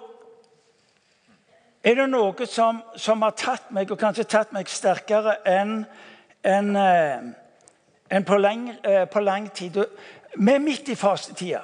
er 1.84 1.94
det 1.94 2.10
noe 2.12 2.46
som, 2.46 2.82
som, 2.96 3.22
har 3.22 3.32
tatt 3.40 3.72
meg, 3.72 3.90
og 3.90 3.98
kanskje 3.98 4.28
tatt 4.28 4.52
meg 4.52 4.68
sterkere 4.68 5.38
enn 5.48 5.78
en, 6.44 6.76
en 6.76 7.36
enn 8.10 8.24
på, 8.24 8.36
lang, 8.36 8.68
eh, 8.84 9.04
på 9.08 9.20
lang 9.20 9.50
tid. 9.54 9.84
Vi 10.34 10.52
er 10.52 10.58
midt 10.58 10.88
i 10.88 10.94
fastetida. 10.98 11.62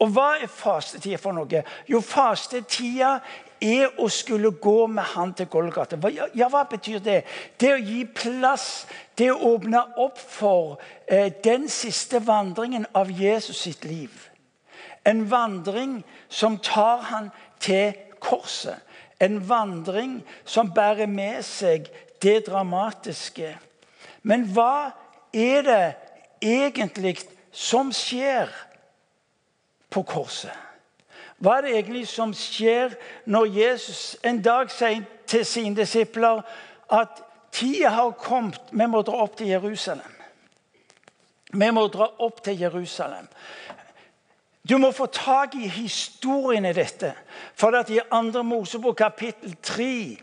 Og 0.00 0.08
hva 0.08 0.32
er 0.40 0.48
fastetida 0.48 1.18
for 1.20 1.36
noe? 1.36 1.62
Jo, 1.88 2.00
fastetida 2.00 3.18
er 3.60 3.98
å 4.00 4.08
skulle 4.08 4.54
gå 4.56 4.86
med 4.88 5.04
han 5.12 5.34
til 5.36 5.48
Golgata. 5.52 5.98
Ja, 6.34 6.48
hva 6.48 6.64
betyr 6.68 7.02
det? 7.04 7.18
Det 7.60 7.74
å 7.74 7.80
gi 7.80 8.04
plass, 8.08 8.86
det 9.18 9.28
å 9.32 9.54
åpne 9.54 9.82
opp 10.00 10.18
for 10.18 10.78
eh, 11.06 11.28
den 11.44 11.68
siste 11.68 12.22
vandringen 12.24 12.86
av 12.96 13.10
Jesus 13.12 13.60
sitt 13.66 13.84
liv. 13.84 14.10
En 15.04 15.26
vandring 15.30 16.00
som 16.28 16.58
tar 16.58 17.04
han 17.10 17.30
til 17.60 17.92
korset. 18.20 18.80
En 19.20 19.36
vandring 19.48 20.20
som 20.48 20.72
bærer 20.72 21.08
med 21.08 21.44
seg 21.44 21.90
det 22.24 22.46
dramatiske. 22.48 23.52
Men 24.24 24.46
hva 24.54 24.92
er 25.32 25.62
det 25.62 25.94
egentlig 26.42 27.18
som 27.52 27.92
skjer 27.92 28.50
på 29.90 30.02
korset? 30.02 30.54
Hva 31.40 31.56
er 31.56 31.64
det 31.64 31.74
egentlig 31.78 32.04
som 32.08 32.34
skjer 32.36 32.94
når 33.30 33.46
Jesus 33.56 34.16
en 34.26 34.42
dag 34.44 34.68
sier 34.72 35.06
til 35.30 35.46
sine 35.48 35.76
disipler 35.78 36.42
at 36.92 37.22
tida 37.52 37.94
har 37.94 38.12
kommet, 38.20 38.60
vi 38.72 38.86
må 38.86 39.00
dra 39.06 39.22
opp 39.24 39.38
til 39.38 39.48
Jerusalem? 39.54 40.16
Vi 41.50 41.70
må 41.74 41.86
dra 41.88 42.10
opp 42.22 42.42
til 42.44 42.60
Jerusalem. 42.60 43.26
Du 44.68 44.76
må 44.78 44.92
få 44.92 45.06
tak 45.06 45.54
i 45.56 45.68
historien 45.68 46.66
i 46.68 46.74
dette. 46.76 47.14
For 47.54 47.74
at 47.74 47.90
i 47.90 47.98
2. 48.10 48.42
Mosebok 48.42 48.96
kapittel 49.00 49.56
3 49.62 50.18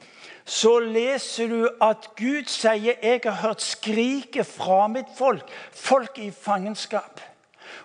så 0.47 0.79
leser 0.79 1.47
du 1.51 1.69
at 1.81 2.07
Gud 2.15 2.47
sier 2.47 2.95
'Jeg 3.03 3.21
har 3.23 3.31
hørt 3.31 3.61
skriket 3.61 4.45
fra 4.45 4.87
mitt 4.87 5.09
folk', 5.17 5.49
folk 5.71 6.17
i 6.17 6.31
fangenskap. 6.31 7.21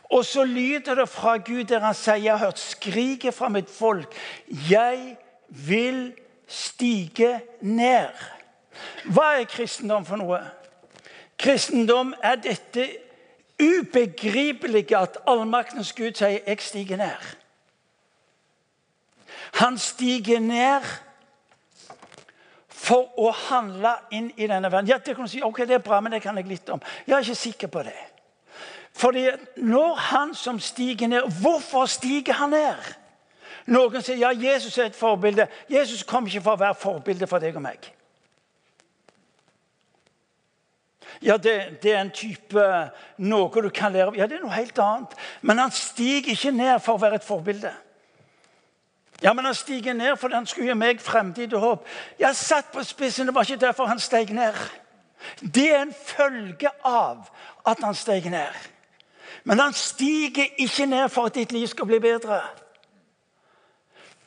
Og 0.04 0.24
så 0.24 0.44
lyder 0.44 0.94
det 0.94 1.08
fra 1.08 1.36
Gud 1.36 1.64
der 1.64 1.80
han 1.80 1.94
sier 1.94 2.14
'Jeg 2.14 2.38
har 2.38 2.44
hørt 2.46 2.58
skriket 2.58 3.34
fra 3.34 3.48
mitt 3.48 3.70
folk'. 3.70 4.14
'Jeg 4.48 5.16
vil 5.48 6.14
stige 6.46 7.40
ned'. 7.60 8.24
Hva 9.04 9.40
er 9.40 9.44
kristendom 9.44 10.06
for 10.06 10.16
noe? 10.16 10.38
Kristendom 11.38 12.14
er 12.22 12.34
dette 12.34 12.96
ubegripelige 13.62 14.98
at 14.98 15.18
allmaktens 15.26 15.92
Gud 15.92 16.14
sier 16.14 16.38
'Jeg 16.46 16.60
stiger 16.60 16.96
ned'. 16.96 17.36
Han 19.52 19.78
stiger 19.78 20.38
ned 20.38 20.82
for 22.82 23.12
å 23.20 23.30
handle 23.48 23.94
inn 24.10 24.32
i 24.36 24.48
denne 24.50 24.70
verden. 24.72 24.90
Ja, 24.90 24.98
det 24.98 25.14
kan 25.14 25.28
du 25.28 25.30
si, 25.30 25.42
ok, 25.44 25.62
det 25.68 25.78
er 25.78 25.84
bra, 25.84 26.00
men 26.02 26.14
det 26.16 26.22
kan 26.24 26.38
jeg 26.38 26.48
litt 26.50 26.72
om. 26.74 26.82
Jeg 27.06 27.14
er 27.14 27.26
ikke 27.26 27.38
sikker 27.38 27.70
på 27.70 27.84
det. 27.86 27.98
Fordi 28.98 29.28
når 29.56 29.94
han 30.10 30.34
som 30.36 30.58
stiger 30.60 31.08
ned 31.08 31.28
Hvorfor 31.40 31.86
stiger 31.88 32.36
han 32.36 32.50
ned? 32.52 32.90
Noen 33.72 34.02
sier 34.02 34.18
ja, 34.20 34.32
Jesus 34.36 34.76
er 34.78 34.90
et 34.90 34.98
forbilde. 34.98 35.46
Jesus 35.70 36.02
kom 36.02 36.26
ikke 36.26 36.42
for 36.44 36.58
å 36.58 36.60
være 36.60 36.80
forbilde 36.82 37.28
for 37.30 37.40
deg 37.40 37.56
og 37.56 37.64
meg. 37.64 37.86
Ja, 41.22 41.36
det, 41.38 41.78
det, 41.82 41.92
er 41.92 42.00
en 42.00 42.10
type 42.10 42.66
noe 43.22 43.62
du 43.62 43.70
kan 43.70 43.94
lære 43.94 44.10
av. 44.10 44.18
Ja, 44.18 44.26
det 44.26 44.40
er 44.40 44.42
noe 44.42 44.56
helt 44.56 44.78
annet. 44.82 45.14
Men 45.46 45.62
han 45.62 45.70
stiger 45.70 46.34
ikke 46.34 46.50
ned 46.56 46.82
for 46.82 46.98
å 46.98 47.02
være 47.04 47.20
et 47.20 47.26
forbilde. 47.26 47.70
Ja, 49.22 49.32
men 49.32 49.44
han 49.44 49.54
stiger 49.54 49.92
ned 49.92 50.16
fordi 50.16 50.34
han 50.34 50.46
skulle 50.46 50.68
gi 50.68 50.78
meg 50.78 51.00
fremtid 51.00 51.54
og 51.54 51.60
håp. 51.60 51.86
Jeg 52.18 52.36
satt 52.36 52.72
på 52.72 52.82
spissen, 52.84 53.26
det 53.26 53.34
var 53.34 53.46
ikke 53.46 53.66
derfor 53.66 53.86
han 53.86 54.00
steg 54.00 54.32
ned. 54.34 54.56
Det 55.40 55.68
er 55.74 55.82
en 55.82 55.94
følge 56.06 56.70
av 56.84 57.28
at 57.66 57.82
han 57.82 57.94
steg 57.94 58.30
ned. 58.30 58.66
Men 59.44 59.58
han 59.58 59.72
stiger 59.72 60.46
ikke 60.58 60.86
ned 60.86 61.08
for 61.08 61.30
at 61.30 61.34
ditt 61.34 61.52
liv 61.52 61.66
skal 61.66 61.86
bli 61.86 61.98
bedre. 61.98 62.40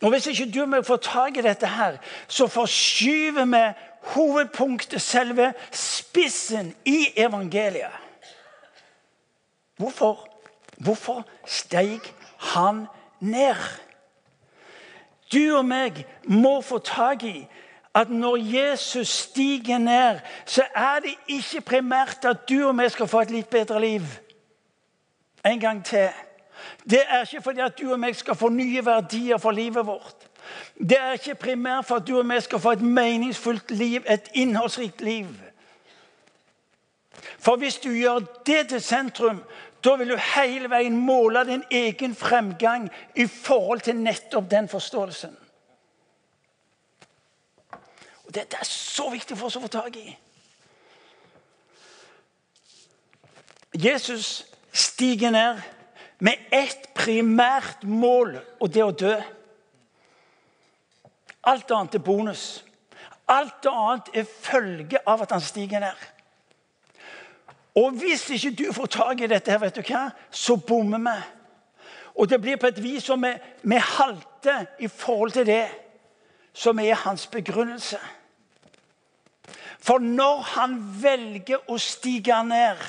Og 0.01 0.09
Hvis 0.09 0.27
ikke 0.27 0.51
du 0.51 0.61
og 0.61 0.69
meg 0.69 0.85
får 0.85 0.97
tak 0.97 1.37
i 1.37 1.41
dette, 1.41 1.67
her, 1.67 1.97
så 2.27 2.47
forskyver 2.47 3.45
vi 3.45 3.61
hovedpunktet, 4.13 5.01
selve 5.01 5.53
spissen 5.71 6.75
i 6.85 7.07
evangeliet. 7.17 7.95
Hvorfor? 9.77 10.27
Hvorfor 10.77 11.23
steg 11.45 11.99
han 12.37 12.85
ned? 13.19 13.55
Du 15.33 15.57
og 15.57 15.65
meg 15.65 16.05
må 16.23 16.59
få 16.61 16.77
tak 16.77 17.23
i 17.23 17.47
at 17.95 18.09
når 18.09 18.35
Jesus 18.35 19.07
stiger 19.07 19.77
ned, 19.77 20.19
så 20.45 20.63
er 20.75 20.99
det 20.99 21.15
ikke 21.27 21.61
primært 21.61 22.25
at 22.25 22.49
du 22.49 22.67
og 22.67 22.75
meg 22.75 22.91
skal 22.91 23.07
få 23.07 23.21
et 23.23 23.31
litt 23.31 23.49
bedre 23.49 23.79
liv. 23.79 24.03
En 25.45 25.59
gang 25.59 25.85
til. 25.85 26.09
Det 26.89 27.01
er 27.07 27.21
ikke 27.21 27.41
fordi 27.41 27.61
at 27.63 27.79
du 27.79 27.91
og 27.91 27.99
meg 27.99 28.15
skal 28.15 28.35
få 28.35 28.49
nye 28.49 28.85
verdier 28.85 29.37
for 29.37 29.51
livet 29.51 29.85
vårt. 29.85 30.27
Det 30.75 30.97
er 30.99 31.11
ikke 31.11 31.35
primært 31.35 31.85
for 31.85 31.95
at 31.95 32.07
du 32.07 32.17
og 32.17 32.25
meg 32.25 32.43
skal 32.43 32.59
få 32.59 32.75
et 32.75 32.81
meningsfullt 32.81 33.71
liv, 33.71 34.03
et 34.09 34.29
innholdsrikt 34.33 35.01
liv. 35.01 35.27
For 37.39 37.55
hvis 37.55 37.77
du 37.77 37.89
gjør 37.89 38.19
det 38.45 38.67
til 38.69 38.81
sentrum, 38.81 39.43
da 39.85 39.95
vil 39.99 40.09
du 40.09 40.17
hele 40.17 40.69
veien 40.71 40.95
måle 40.97 41.43
din 41.45 41.63
egen 41.71 42.15
fremgang 42.17 42.87
i 43.15 43.27
forhold 43.27 43.85
til 43.85 43.99
nettopp 44.01 44.49
den 44.51 44.69
forståelsen. 44.69 45.35
Og 48.25 48.33
Dette 48.33 48.57
er 48.57 48.69
så 48.69 49.09
viktig 49.13 49.37
for 49.37 49.49
oss 49.49 49.59
å 49.59 49.63
få 49.63 49.71
tak 49.71 49.99
i. 50.01 50.07
Jesus 53.75 54.45
stiger 54.73 55.31
ned 55.35 55.61
med 56.19 56.47
ett 56.51 56.93
primært 56.95 57.83
mål, 57.83 58.37
og 58.59 58.71
det 58.73 58.83
å 58.83 58.95
dø. 58.95 59.15
Alt 61.45 61.71
annet 61.71 61.99
er 61.99 62.05
bonus. 62.05 62.45
Alt 63.27 63.67
annet 63.69 64.09
er 64.15 64.25
følge 64.25 65.01
av 65.05 65.25
at 65.25 65.35
han 65.35 65.43
stiger 65.43 65.83
ned. 65.83 66.05
Og 67.75 67.91
hvis 67.91 68.29
ikke 68.29 68.55
du 68.55 68.73
får 68.73 68.85
tak 68.85 69.21
i 69.21 69.27
dette, 69.27 69.51
her, 69.51 69.59
vet 69.59 69.75
du 69.75 69.83
hva, 69.83 70.07
så 70.31 70.55
bommer 70.55 71.01
vi. 71.03 71.15
Og 72.15 72.29
det 72.31 72.39
blir 72.41 72.57
på 72.57 72.69
et 72.71 72.83
vis 72.83 73.03
som 73.03 73.23
vi, 73.23 73.33
vi 73.63 73.75
halter 73.75 74.69
i 74.79 74.87
forhold 74.87 75.31
til 75.35 75.45
det 75.45 75.65
som 76.55 76.79
er 76.79 76.95
hans 76.95 77.27
begrunnelse. 77.27 77.99
For 79.79 79.99
når 79.99 80.37
han 80.55 80.77
velger 81.01 81.67
å 81.67 81.75
stige 81.77 82.37
ned, 82.47 82.79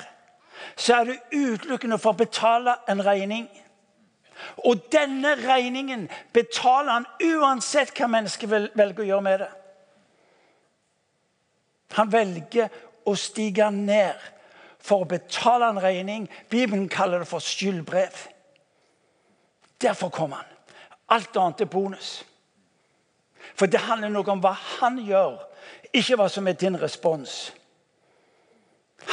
så 0.76 1.00
er 1.00 1.10
det 1.10 1.16
utelukkende 1.34 1.98
for 1.98 2.14
å 2.14 2.20
betale 2.22 2.76
en 2.88 3.02
regning. 3.04 3.48
Og 4.64 4.86
denne 4.92 5.34
regningen 5.40 6.06
betaler 6.32 6.92
han 6.92 7.08
uansett 7.24 7.90
hva 7.98 8.08
mennesket 8.12 8.54
velger 8.78 9.02
å 9.02 9.08
gjøre 9.10 9.26
med 9.26 9.42
det. 9.42 9.50
Han 11.98 12.12
velger 12.12 12.80
å 13.06 13.14
stige 13.18 13.68
ned 13.74 14.22
for 14.86 15.02
å 15.02 15.10
betale 15.10 15.68
en 15.70 15.82
regning. 15.82 16.28
Bibelen 16.50 16.88
kaller 16.88 17.22
det 17.22 17.30
for 17.30 17.42
skyldbrev. 17.42 18.14
Derfor 19.82 20.08
kom 20.14 20.32
han. 20.32 20.46
Alt 21.12 21.36
annet 21.36 21.60
er 21.60 21.70
bonus. 21.70 22.24
For 23.56 23.70
det 23.70 23.84
handler 23.86 24.12
noe 24.12 24.32
om 24.32 24.42
hva 24.42 24.52
han 24.80 24.98
gjør, 25.00 25.38
ikke 25.94 26.18
hva 26.18 26.26
som 26.32 26.48
er 26.48 26.58
din 26.58 26.76
respons. 26.80 27.52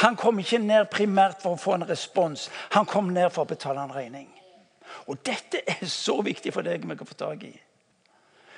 Han 0.02 0.16
kom 0.18 0.40
ikke 0.42 0.58
ned 0.58 0.88
primært 0.92 1.42
for 1.42 1.54
å 1.54 1.60
få 1.60 1.76
en 1.76 1.86
respons. 1.88 2.48
Han 2.74 2.86
kom 2.88 3.12
ned 3.14 3.30
for 3.32 3.44
å 3.44 3.52
betale 3.52 3.84
en 3.84 3.94
regning. 3.94 4.26
Og 5.06 5.20
dette 5.26 5.62
er 5.70 5.86
så 5.88 6.18
viktig 6.24 6.52
for 6.54 6.66
deg 6.66 6.84
vi 6.84 6.96
kan 6.98 7.08
få 7.08 7.16
tak 7.18 7.46
i. 7.46 7.52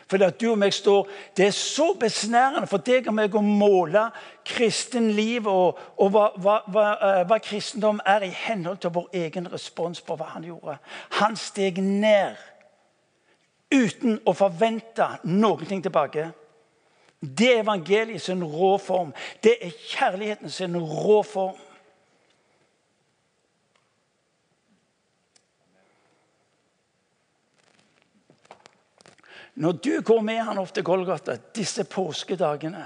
For 0.07 0.23
at 0.23 0.41
du 0.41 0.51
og 0.53 0.59
meg 0.59 0.75
står, 0.75 1.09
Det 1.37 1.47
er 1.47 1.51
så 1.51 1.95
besnærende 2.01 2.67
for 2.67 2.79
deg 2.79 3.09
og 3.09 3.15
meg 3.15 3.35
å 3.35 3.43
måle 3.43 4.05
kristenlivet 4.47 5.51
og, 5.51 5.79
og 5.99 6.11
hva, 6.15 6.27
hva, 6.37 6.61
hva, 6.71 6.85
eh, 6.95 7.23
hva, 7.27 7.39
kristendom 7.43 8.01
er 8.07 8.23
i 8.23 8.31
henhold 8.31 8.79
til 8.79 8.95
vår 8.95 9.09
egen 9.13 9.53
respons 9.53 10.01
på 10.01 10.17
hva 10.17 10.31
han 10.37 10.47
gjorde. 10.47 10.79
Han 11.19 11.37
steg 11.37 11.83
ned 11.83 12.37
uten 13.75 14.21
å 14.25 14.35
forvente 14.37 15.09
noen 15.25 15.67
ting 15.67 15.83
tilbake. 15.83 16.31
Det 17.21 17.49
er 17.53 17.65
evangeliet 17.65 18.23
sin 18.23 18.45
rå 18.45 18.77
form. 18.79 19.13
Det 19.43 19.57
er 19.61 19.75
kjærligheten 19.91 20.51
sin 20.51 20.77
rå 20.77 21.23
form. 21.27 21.57
Når 29.57 29.73
du 29.73 30.01
går 30.05 30.21
med 30.21 30.43
han 30.45 30.59
opp 30.61 30.73
til 30.77 30.85
Golgata 30.85 31.39
disse 31.57 31.85
påskedagene, 31.89 32.85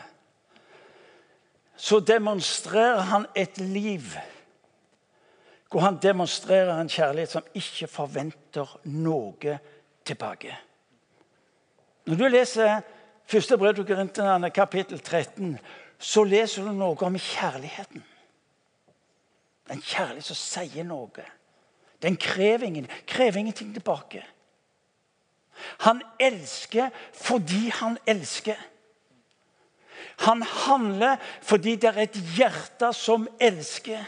så 1.77 1.99
demonstrerer 2.01 3.09
han 3.11 3.27
et 3.35 3.59
liv 3.59 4.15
hvor 5.71 5.85
han 5.85 6.01
demonstrerer 6.03 6.81
en 6.81 6.91
kjærlighet 6.91 7.31
som 7.31 7.47
ikke 7.55 7.87
forventer 7.87 8.73
noe 8.91 9.59
tilbake. 10.07 10.57
Når 12.11 12.19
du 12.19 12.25
leser 12.27 12.81
første 13.31 13.59
brev 13.59 13.77
til 13.79 13.87
Korinterne, 13.87 14.51
kapittel 14.51 14.99
13, 14.99 15.55
så 15.99 16.25
leser 16.27 16.67
du 16.67 16.73
noe 16.75 16.99
om 17.07 17.19
kjærligheten. 17.19 18.03
En 19.71 19.83
kjærlighet 19.83 20.27
som 20.27 20.39
sier 20.41 20.87
noe. 20.87 21.27
Den 22.03 22.19
krever, 22.19 22.67
ingen, 22.67 22.89
krever 23.07 23.39
ingenting 23.39 23.71
tilbake. 23.77 24.25
Han 25.87 26.03
elsker 26.21 26.91
fordi 27.15 27.69
han 27.81 27.99
elsker. 28.07 28.59
Han 30.21 30.43
handler 30.43 31.17
fordi 31.43 31.77
det 31.77 31.91
er 31.91 32.03
et 32.03 32.17
hjerte 32.37 32.93
som 32.97 33.29
elsker. 33.41 34.05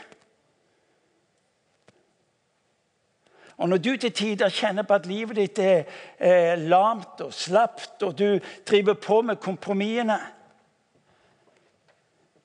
Og 3.62 3.68
Når 3.68 3.76
du 3.76 3.96
til 3.96 4.12
tider 4.12 4.48
kjenner 4.48 4.82
på 4.82 4.94
at 4.94 5.06
livet 5.06 5.36
ditt 5.36 5.58
er 5.62 5.84
eh, 6.18 6.58
lamt 6.58 7.20
og 7.22 7.34
slapt, 7.34 8.02
og 8.02 8.18
du 8.18 8.38
driver 8.68 8.94
på 8.94 9.20
med 9.22 9.36
kompromissene 9.36 10.18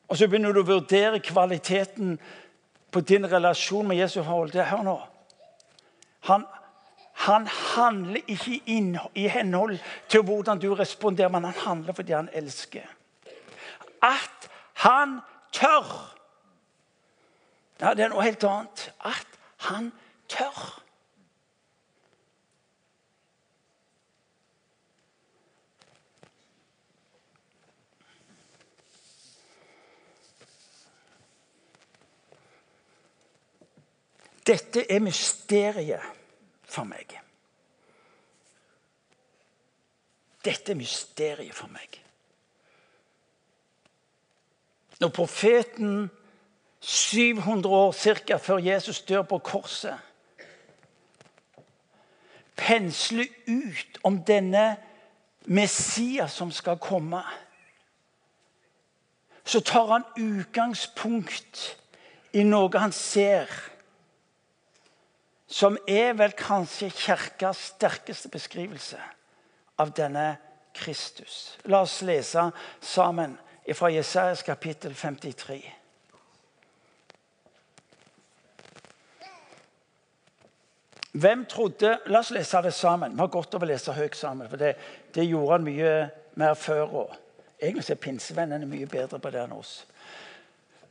Og 0.07 0.17
så 0.17 0.27
begynner 0.27 0.53
du 0.53 0.61
å 0.61 0.67
vurdere 0.67 1.19
kvaliteten 1.19 2.19
på 2.91 3.01
din 3.01 3.25
relasjon 3.27 3.87
med 3.87 3.97
Jesus. 3.97 4.25
Hør 4.25 4.83
nå. 4.83 4.95
Han, 6.29 6.45
han 7.17 7.47
handler 7.47 8.21
ikke 8.27 8.61
i 9.15 9.27
henhold 9.27 9.79
til 10.09 10.21
hvordan 10.21 10.59
du 10.59 10.73
responderer, 10.75 11.29
men 11.33 11.43
han 11.43 11.53
handler 11.53 11.93
fordi 11.93 12.11
han 12.11 12.29
elsker. 12.33 12.85
At 14.01 14.49
han 14.73 15.19
tør 15.51 16.13
Ja, 17.81 17.93
Det 17.93 18.03
er 18.03 18.09
noe 18.09 18.23
helt 18.25 18.43
annet. 18.43 18.83
At 19.05 19.27
han 19.57 19.91
tør. 20.29 20.81
Dette 34.47 34.85
er 34.91 35.03
mysteriet 35.03 36.16
for 36.77 36.85
meg. 36.85 37.17
Dette 40.45 40.71
er 40.71 40.79
mysteriet 40.79 41.55
for 41.57 41.71
meg. 41.73 41.97
Når 45.01 45.13
profeten 45.13 46.09
700 46.81 47.73
år 47.73 47.91
cirka 47.91 48.37
før 48.41 48.61
Jesus 48.63 49.01
dør 49.01 49.25
på 49.27 49.37
korset, 49.37 49.97
pensler 52.57 53.27
ut 53.47 53.99
om 54.03 54.21
denne 54.25 54.77
Messias 55.45 56.37
som 56.37 56.51
skal 56.51 56.79
komme, 56.81 57.21
så 59.45 59.61
tar 59.61 59.91
han 59.93 60.07
utgangspunkt 60.17 61.77
i 62.33 62.43
noe 62.43 62.79
han 62.79 62.91
ser 62.91 63.51
som 65.47 65.77
er 65.87 66.13
vel 66.19 66.35
kanskje 66.35 66.89
kirkas 66.91 67.71
sterkeste 67.73 68.29
beskrivelse 68.29 68.99
av 69.79 69.93
denne 69.95 70.35
Kristus. 70.75 71.57
La 71.65 71.81
oss 71.85 72.01
lese 72.05 72.49
sammen 72.83 73.37
fra 73.73 73.89
Jesajas 73.91 74.43
kapittel 74.43 74.95
53. 74.95 75.61
Hvem 81.17 81.45
trodde 81.49 81.97
La 82.11 82.19
oss 82.19 82.31
lese 82.31 82.61
det 82.61 82.73
sammen. 82.73 83.15
Vi 83.15 83.23
har 83.23 83.31
godt 83.33 83.55
av 83.55 83.63
å 83.63 83.69
lese 83.69 83.95
høyt 83.95 84.15
sammen. 84.15 84.49
for 84.49 84.57
det, 84.57 84.75
det, 85.15 85.25
gjorde 85.25 85.51
han 85.51 85.63
mye 85.63 86.09
mer 86.35 86.53
før. 86.53 86.83
også. 86.83 87.15
egentlig 87.61 87.89
er 87.89 87.95
pinsevennene 87.95 88.65
mye 88.65 88.85
bedre 88.85 89.19
på 89.19 89.29
det 89.29 89.41
enn 89.41 89.55
oss. 89.57 89.85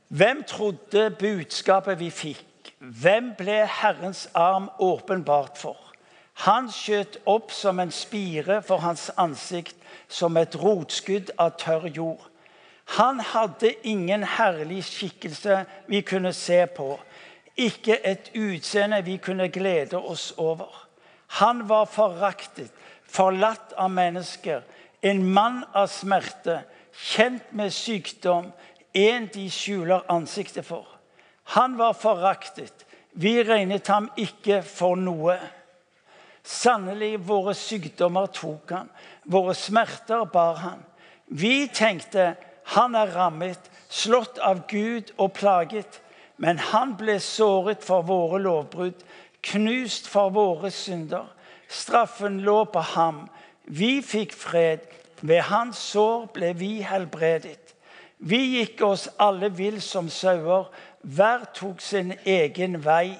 Hvem 0.07 0.43
trodde 0.43 1.09
budskapet 1.19 1.99
vi 1.99 2.09
fikk? 2.11 2.46
Hvem 2.79 3.33
ble 3.37 3.65
Herrens 3.65 4.27
arm 4.33 4.69
åpenbart 4.79 5.57
for? 5.57 5.77
Han 6.45 6.69
skjøt 6.71 7.17
opp 7.25 7.51
som 7.51 7.79
en 7.79 7.91
spire 7.91 8.61
for 8.61 8.83
hans 8.83 9.09
ansikt, 9.17 9.75
som 10.07 10.37
et 10.37 10.55
rotskudd 10.61 11.31
av 11.41 11.55
tørr 11.57 11.87
jord. 11.89 12.21
Han 12.97 13.19
hadde 13.19 13.73
ingen 13.83 14.23
herlig 14.23 14.83
skikkelse 14.87 15.63
vi 15.87 16.01
kunne 16.01 16.31
se 16.33 16.61
på, 16.71 16.93
ikke 17.57 17.97
et 18.05 18.29
utseende 18.37 19.01
vi 19.03 19.17
kunne 19.17 19.49
glede 19.49 19.97
oss 19.97 20.29
over. 20.37 20.69
Han 21.41 21.65
var 21.69 21.89
foraktet, 21.91 22.71
forlatt 23.03 23.73
av 23.73 23.91
mennesker, 23.91 24.61
en 25.01 25.23
mann 25.33 25.63
av 25.73 25.89
smerte, 25.91 26.61
kjent 26.93 27.51
med 27.51 27.73
sykdom, 27.73 28.51
en 28.93 29.27
de 29.33 29.49
skjuler 29.51 30.05
ansiktet 30.09 30.65
for. 30.65 30.96
Han 31.55 31.77
var 31.77 31.93
foraktet. 31.93 32.85
Vi 33.11 33.39
regnet 33.43 33.87
ham 33.87 34.09
ikke 34.19 34.61
for 34.65 34.99
noe. 34.99 35.37
Sannelig, 36.47 37.17
våre 37.27 37.53
sykdommer 37.57 38.29
tok 38.31 38.71
han, 38.71 38.91
våre 39.27 39.55
smerter 39.57 40.27
bar 40.31 40.59
han. 40.61 40.83
Vi 41.27 41.67
tenkte 41.67 42.35
han 42.75 42.95
er 42.95 43.11
rammet, 43.15 43.59
slått 43.89 44.39
av 44.43 44.65
Gud 44.67 45.11
og 45.17 45.33
plaget. 45.39 46.01
Men 46.37 46.59
han 46.59 46.93
ble 46.99 47.17
såret 47.23 47.81
for 47.83 48.05
våre 48.05 48.39
lovbrudd, 48.43 48.99
knust 49.41 50.07
for 50.11 50.29
våre 50.35 50.69
synder. 50.71 51.25
Straffen 51.67 52.41
lå 52.45 52.59
på 52.71 52.83
ham. 52.93 53.25
Vi 53.65 53.97
fikk 54.05 54.35
fred. 54.35 54.85
Ved 55.21 55.47
hans 55.49 55.79
sår 55.93 56.27
ble 56.35 56.51
vi 56.59 56.75
helbredet. 56.85 57.73
Vi 58.17 58.37
gikk 58.57 58.83
oss 58.85 59.07
alle 59.21 59.49
vill 59.49 59.81
som 59.81 60.09
sauer. 60.09 60.69
Hver 61.01 61.45
tok 61.53 61.81
sin 61.81 62.13
egen 62.25 62.85
vei. 62.85 63.17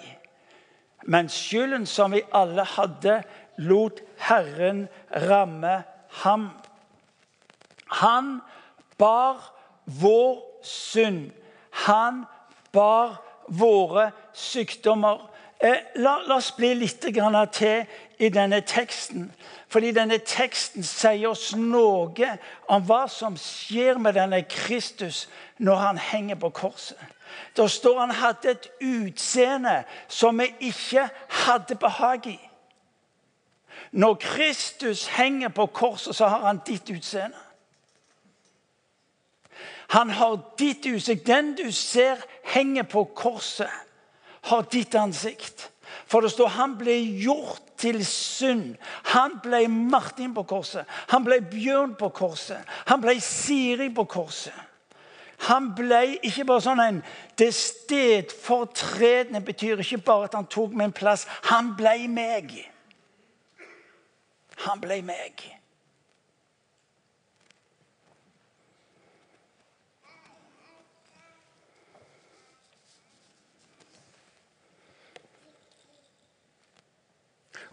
Men 1.03 1.29
skylden 1.29 1.85
som 1.85 2.11
vi 2.11 2.21
alle 2.33 2.63
hadde, 2.63 3.21
lot 3.57 4.01
Herren 4.17 4.87
ramme 5.11 5.83
ham. 6.23 6.49
Han 7.85 8.41
bar 8.97 9.53
vår 9.85 10.43
synd. 10.63 11.31
Han 11.71 12.25
bar 12.71 13.21
våre 13.47 14.11
sykdommer. 14.33 15.29
Eh, 15.59 15.77
la, 15.95 16.19
la 16.27 16.35
oss 16.37 16.51
bli 16.57 16.73
litt 16.77 17.01
til 17.01 17.85
i 18.19 18.29
denne 18.29 18.61
teksten. 18.61 19.31
Fordi 19.69 19.91
denne 19.91 20.17
teksten 20.17 20.83
sier 20.83 21.29
oss 21.31 21.55
noe 21.55 22.37
om 22.69 22.83
hva 22.85 23.05
som 23.09 23.37
skjer 23.37 23.97
med 23.97 24.13
denne 24.13 24.43
Kristus 24.49 25.27
når 25.57 25.75
han 25.75 25.97
henger 25.97 26.35
på 26.35 26.49
korset. 26.49 26.99
Da 27.57 27.67
står 27.67 27.99
han 27.99 28.11
hadde 28.11 28.51
et 28.51 28.67
utseende 28.81 29.83
som 30.07 30.39
vi 30.39 30.51
ikke 30.59 31.09
hadde 31.29 31.75
behag 31.75 32.27
i. 32.27 32.39
Når 33.91 34.15
Kristus 34.15 35.07
henger 35.07 35.49
på 35.49 35.65
korset, 35.65 36.15
så 36.15 36.27
har 36.27 36.45
han 36.45 36.61
ditt 36.65 36.89
utseende. 36.89 37.37
Han 39.87 40.09
har 40.09 40.39
ditt 40.59 40.85
utseende. 40.85 41.23
Den 41.23 41.55
du 41.55 41.71
ser 41.71 42.17
henger 42.43 42.83
på 42.83 43.03
korset, 43.03 43.71
har 44.41 44.61
ditt 44.61 44.95
ansikt. 44.95 45.71
For 46.07 46.21
det 46.21 46.31
står 46.31 46.47
han 46.47 46.75
ble 46.79 46.95
gjort 47.23 47.63
til 47.79 48.05
synd. 48.05 48.75
Han 49.13 49.39
ble 49.43 49.67
Martin 49.67 50.33
på 50.35 50.43
korset. 50.47 50.85
Han 51.11 51.25
ble 51.27 51.41
Bjørn 51.41 51.95
på 51.99 52.09
korset. 52.09 52.59
Han 52.87 53.01
ble 53.03 53.19
Siri 53.23 53.89
på 53.93 54.03
korset. 54.03 54.66
Han 55.45 55.69
ble 55.77 56.17
ikke 56.25 56.47
bare 56.49 56.63
sånn 56.65 56.81
en 56.81 57.03
Det 57.37 57.51
stedfortredende 57.53 59.43
betyr 59.45 59.83
ikke 59.83 60.01
bare 60.09 60.25
at 60.31 60.37
han 60.37 60.49
tok 60.49 60.73
min 60.73 60.95
plass. 60.95 61.27
Han 61.51 61.75
ble 61.77 62.07
meg. 62.09 62.55
Han 64.65 64.81
ble 64.81 65.01
meg. 65.05 65.45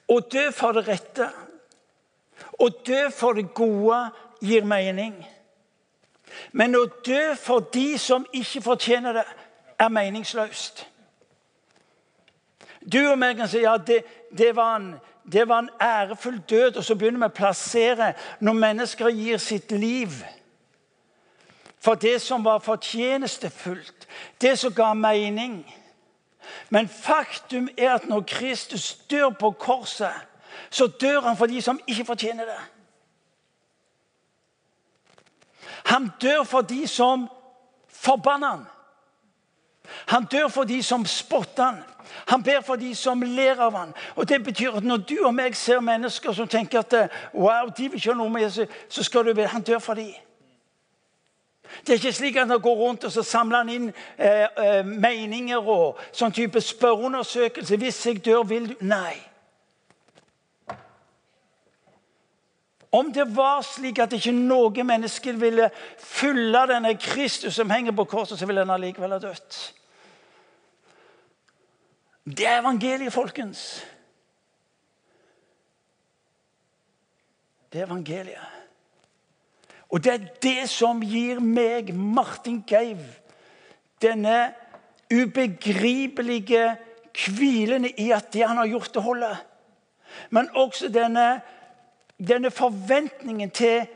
Å 0.05 0.21
dø 0.21 0.43
for 0.53 0.77
det 0.77 0.83
rette, 0.85 1.31
å 2.61 2.67
dø 2.85 3.07
for 3.09 3.39
det 3.39 3.47
gode, 3.57 4.03
gir 4.45 4.67
mening. 4.69 5.17
Men 6.53 6.77
å 6.77 6.87
dø 7.07 7.35
for 7.41 7.65
de 7.75 7.99
som 7.99 8.27
ikke 8.33 8.63
fortjener 8.63 9.21
det, 9.21 9.25
er 9.79 9.89
meningsløst. 9.91 10.87
Du 12.93 13.01
og 13.11 13.19
meg 13.19 13.37
kan 13.37 13.49
si 13.51 13.65
ja, 13.65 13.77
det, 13.77 14.03
det, 14.31 14.53
var 14.57 14.77
en, 14.77 14.91
det 15.33 15.49
var 15.49 15.65
en 15.65 15.71
ærefull 15.81 16.39
død. 16.51 16.77
Og 16.77 16.85
så 16.85 16.95
begynner 16.95 17.25
vi 17.25 17.31
å 17.33 17.37
plassere 17.37 18.13
når 18.45 18.61
mennesker 18.61 19.13
gir 19.15 19.43
sitt 19.43 19.73
liv 19.73 20.23
for 21.85 22.01
det 22.01 22.17
som 22.23 22.45
var 22.45 22.63
fortjenestefullt, 22.65 24.07
det 24.41 24.55
som 24.57 24.73
ga 24.73 24.95
mening. 24.97 25.59
Men 26.73 26.89
faktum 26.89 27.69
er 27.77 27.99
at 27.99 28.07
når 28.09 28.25
Kristus 28.29 28.95
dør 29.11 29.35
på 29.37 29.51
korset, 29.51 30.15
så 30.71 30.87
dør 30.87 31.21
han 31.21 31.37
for 31.37 31.47
de 31.47 31.61
som 31.63 31.81
ikke 31.87 32.05
fortjener 32.05 32.49
det. 32.49 32.63
Han 35.85 36.11
dør 36.21 36.45
for 36.45 36.61
de 36.61 36.87
som 36.89 37.29
forbanner 37.89 38.49
han. 38.49 38.65
Han 40.07 40.25
dør 40.25 40.49
for 40.49 40.65
de 40.65 40.83
som 40.83 41.07
spotter 41.07 41.65
han. 41.65 41.83
Han 42.27 42.43
ber 42.43 42.61
for 42.61 42.77
de 42.77 42.95
som 42.95 43.23
ler 43.23 43.61
av 43.61 43.77
han. 43.77 43.93
Og 44.17 44.29
det 44.29 44.45
betyr 44.45 44.77
at 44.77 44.85
Når 44.85 44.97
du 44.97 45.17
og 45.25 45.35
meg 45.35 45.57
ser 45.57 45.81
mennesker 45.81 46.33
som 46.33 46.49
tenker 46.49 46.79
at 46.79 47.11
wow, 47.35 47.69
de 47.77 47.89
vil 47.89 47.99
ikke 47.99 48.13
ha 48.13 48.17
noe 48.17 48.31
med 48.31 48.43
Jesus, 48.43 48.69
så 48.89 49.03
skal 49.03 49.25
du 49.25 49.35
be. 49.35 49.47
han 49.47 49.63
dør 49.63 49.79
for 49.79 49.95
dem. 49.95 50.13
Det 51.87 51.89
er 51.89 51.93
ikke 51.93 52.13
slik 52.13 52.37
at 52.37 52.49
han 52.49 52.61
går 52.61 52.75
rundt 52.75 53.05
og 53.05 53.13
så 53.13 53.23
samler 53.23 53.59
han 53.59 53.69
inn 53.69 53.93
eh, 54.19 54.47
eh, 54.57 54.87
meninger 54.87 55.59
og 55.59 55.99
sånn 56.13 56.33
type 56.33 56.61
spørreundersøkelse. 56.61 57.77
Hvis 57.77 58.07
jeg 58.07 58.25
dør, 58.25 58.43
vil 58.43 58.69
du 58.69 58.75
Nei. 58.81 59.34
Om 62.95 63.11
det 63.13 63.25
var 63.37 63.63
slik 63.67 63.99
at 63.99 64.13
ikke 64.15 64.33
noe 64.37 64.85
menneske 64.87 65.33
ville 65.35 65.67
fylle 65.99 66.61
denne 66.71 66.93
Kristus 67.01 67.57
som 67.59 67.71
henger 67.71 67.97
på 67.97 68.07
korset, 68.07 68.39
så 68.39 68.47
ville 68.47 68.63
han 68.63 68.71
allikevel 68.71 69.17
ha 69.17 69.19
dødd. 69.19 69.57
Det 72.25 72.47
er 72.47 72.61
evangeliet, 72.61 73.13
folkens. 73.13 73.83
Det 77.73 77.81
er 77.81 77.89
evangeliet. 77.89 78.53
Og 79.91 80.05
det 80.05 80.13
er 80.13 80.31
det 80.43 80.69
som 80.71 81.03
gir 81.03 81.43
meg, 81.43 81.91
Martin 81.95 82.63
Geiv, 82.67 83.03
denne 84.03 84.55
ubegripelige 85.11 86.77
hvilen 87.27 87.87
i 87.91 88.09
at 88.15 88.33
det 88.33 88.47
han 88.47 88.59
har 88.63 88.71
gjort, 88.71 88.95
det 88.95 89.03
holder. 89.03 89.37
Men 90.31 90.49
også 90.55 90.89
denne, 90.89 91.43
denne 92.19 92.51
forventningen 92.51 93.51
til 93.51 93.87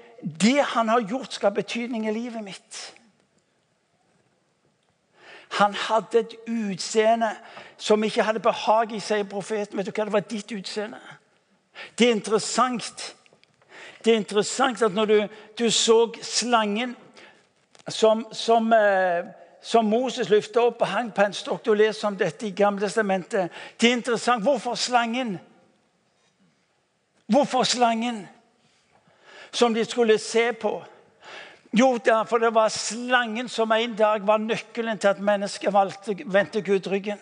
det 0.41 0.63
han 0.75 0.89
har 0.89 1.01
gjort, 1.01 1.33
skal 1.33 1.51
ha 1.51 1.55
betydning 1.55 2.09
i 2.09 2.13
livet 2.13 2.45
mitt. 2.45 2.95
Han 5.49 5.75
hadde 5.75 6.19
et 6.19 6.35
utseende 6.49 7.31
som 7.77 8.05
ikke 8.05 8.23
hadde 8.23 8.41
behag 8.41 8.93
i, 8.93 9.01
seg, 9.01 9.29
profeten. 9.29 9.79
Vet 9.79 9.87
du 9.87 9.93
hva, 9.93 10.05
Det 10.05 10.13
var 10.13 10.21
ditt 10.21 10.53
utseende. 10.53 11.01
Det 11.99 12.09
er 12.09 12.13
interessant 12.13 13.15
det 14.05 14.13
er 14.13 14.17
interessant 14.17 14.83
at 14.83 14.95
når 14.95 15.05
du, 15.05 15.27
du 15.59 15.71
så 15.71 16.13
slangen 16.23 16.97
som, 17.89 18.27
som, 18.33 18.73
eh, 18.73 19.25
som 19.63 19.85
Moses 19.85 20.31
løfta 20.31 20.63
opp 20.69 20.83
og 20.85 20.91
hang 20.93 21.11
på 21.15 21.25
en 21.25 21.35
stokk 21.35 21.65
Du 21.67 21.75
leser 21.75 22.09
om 22.09 22.17
dette 22.17 22.47
i 22.47 22.55
Gamle 22.55 22.87
testamentet. 22.87 23.51
Det 23.81 23.91
er 23.91 23.97
interessant. 23.97 24.43
Hvorfor 24.43 24.75
slangen? 24.75 25.39
Hvorfor 27.29 27.63
slangen 27.63 28.27
som 29.53 29.75
de 29.75 29.85
skulle 29.85 30.19
se 30.19 30.53
på? 30.53 30.85
Jo, 31.73 31.99
for 32.27 32.39
det 32.39 32.55
var 32.55 32.69
slangen 32.69 33.49
som 33.49 33.73
en 33.73 33.97
dag 33.97 34.27
var 34.27 34.39
nøkkelen 34.41 34.99
til 34.99 35.09
at 35.09 35.21
mennesket 35.21 35.73
valgte, 35.73 36.17
vendte 36.27 36.63
Gud 36.63 36.87
ryggen. 36.87 37.19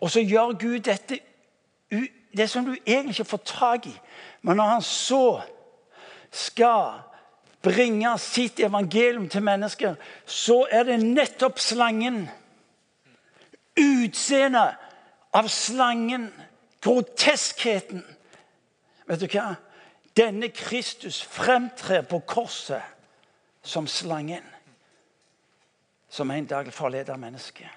Og 0.00 0.10
så 0.10 0.20
gjør 0.20 0.54
Gud 0.58 0.78
dette 0.86 1.18
det 2.36 2.46
som 2.50 2.64
du 2.64 2.76
egentlig 2.86 3.18
ikke 3.18 3.24
får 3.24 3.42
tak 3.44 3.86
i. 3.86 4.00
Men 4.42 4.56
når 4.56 4.64
han 4.64 4.82
så 4.82 5.40
skal 6.30 7.00
bringe 7.62 8.12
sitt 8.18 8.60
evangelium 8.60 9.28
til 9.28 9.42
mennesker, 9.42 9.94
så 10.26 10.66
er 10.70 10.86
det 10.88 11.00
nettopp 11.02 11.58
slangen. 11.58 12.28
Utseendet 13.76 14.78
av 15.34 15.48
slangen. 15.48 16.30
Groteskheten. 16.80 18.04
Vet 19.06 19.20
du 19.20 19.26
hva? 19.28 19.54
Denne 20.16 20.48
Kristus 20.48 21.20
fremtrer 21.22 22.02
på 22.02 22.20
korset 22.26 22.82
som 23.62 23.86
slangen. 23.86 24.44
Som 26.08 26.30
en 26.30 26.46
dag 26.46 26.72
forleder 26.74 27.16
mennesket. 27.16 27.68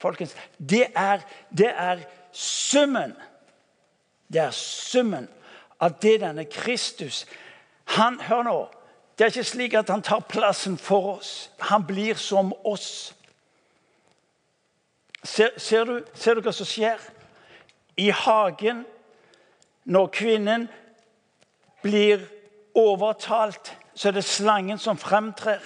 Folkens, 0.00 0.34
det 0.58 0.86
er, 0.94 1.22
det 1.50 1.70
er 1.70 2.02
summen. 2.32 3.14
Det 4.32 4.40
er 4.42 4.50
summen 4.50 5.28
av 5.80 6.00
det 6.02 6.20
denne 6.20 6.44
Kristus 6.44 7.26
han, 7.86 8.20
Hør 8.20 8.42
nå. 8.42 8.56
Det 9.18 9.24
er 9.24 9.30
ikke 9.30 9.44
slik 9.48 9.74
at 9.78 9.88
han 9.88 10.02
tar 10.02 10.24
plassen 10.28 10.74
for 10.78 11.16
oss. 11.16 11.50
Han 11.70 11.86
blir 11.86 12.18
som 12.20 12.52
oss. 12.64 13.14
Ser, 15.24 15.54
ser, 15.56 15.84
du, 15.84 16.02
ser 16.14 16.34
du 16.34 16.42
hva 16.44 16.52
som 16.52 16.66
skjer? 16.68 17.00
I 17.96 18.10
hagen, 18.10 18.84
når 19.84 20.06
kvinnen 20.06 20.68
blir 21.82 22.20
overtalt, 22.74 23.72
så 23.94 24.08
er 24.08 24.12
det 24.18 24.24
slangen 24.24 24.78
som 24.78 24.98
fremtrer. 24.98 25.62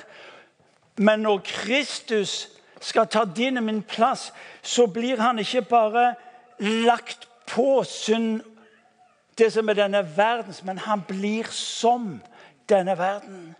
Men 0.97 1.25
når 1.27 1.43
Kristus 1.45 2.49
skal 2.81 3.09
ta 3.09 3.25
din 3.25 3.57
og 3.57 3.65
min 3.65 3.83
plass, 3.83 4.33
så 4.63 4.87
blir 4.87 5.21
han 5.21 5.39
ikke 5.39 5.63
bare 5.63 6.15
lagt 6.59 7.29
på 7.47 7.83
synd 7.85 8.41
det 9.39 9.53
som 9.53 9.69
er 9.69 9.79
denne 9.79 10.03
verdens, 10.17 10.63
men 10.65 10.79
han 10.79 11.03
blir 11.09 11.49
som 11.51 12.21
denne 12.69 12.99
verden. 12.99 13.55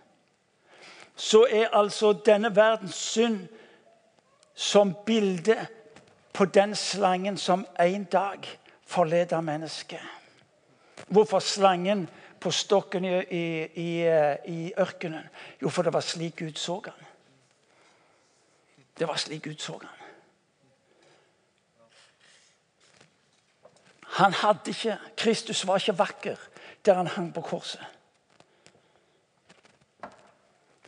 Så 1.15 1.47
er 1.49 1.73
altså 1.73 2.13
denne 2.13 2.55
verdens 2.55 2.95
synd 2.95 3.47
som 4.55 4.93
bilde 5.05 5.57
på 6.41 6.45
den 6.45 6.75
slangen 6.75 7.37
som 7.37 7.67
en 7.79 8.03
dag 8.03 8.59
forleder 8.85 9.41
mennesket. 9.41 9.99
Hvorfor 11.07 11.39
slangen 11.39 12.09
på 12.39 12.51
stokken 12.51 13.05
i, 13.05 13.19
i, 13.63 14.01
i, 14.45 14.73
ørkenen? 14.77 15.27
Jo, 15.61 15.69
for 15.69 15.83
det 15.83 15.93
var 15.93 16.01
slik 16.01 16.35
Gud 16.35 16.57
så 16.57 16.81
han. 16.85 17.05
Det 18.97 19.07
var 19.07 19.15
slik 19.15 19.43
Gud 19.43 19.59
så 19.61 19.77
han. 19.81 19.89
Han 24.01 24.33
hadde 24.33 24.69
ikke, 24.69 24.97
Kristus 25.17 25.67
var 25.67 25.77
ikke 25.77 25.97
vakker 25.97 26.39
der 26.85 26.93
han 26.93 27.07
hang 27.07 27.33
på 27.33 27.41
korset. 27.41 27.85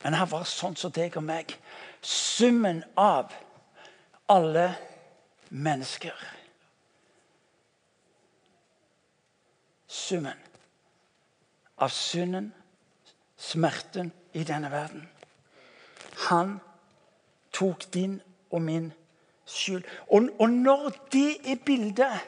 Men 0.04 0.14
han 0.14 0.32
var 0.32 0.50
sånn 0.50 0.76
som 0.76 0.92
deg 0.92 1.14
og 1.22 1.28
meg. 1.30 1.54
Summen 2.02 2.82
av 2.98 3.30
alle 4.34 4.66
mennesker. 5.54 6.14
Summen 9.88 10.40
av 11.78 11.90
synden, 11.90 12.54
smerten 13.38 14.12
i 14.34 14.44
denne 14.44 14.72
verden. 14.72 15.10
Han 16.30 16.60
tok 17.54 17.86
din 17.94 18.22
og 18.52 18.62
min 18.62 18.94
skyld. 19.46 19.84
Og, 20.08 20.30
og 20.40 20.50
når 20.50 20.90
det 21.12 21.52
er 21.52 21.62
bildet 21.66 22.22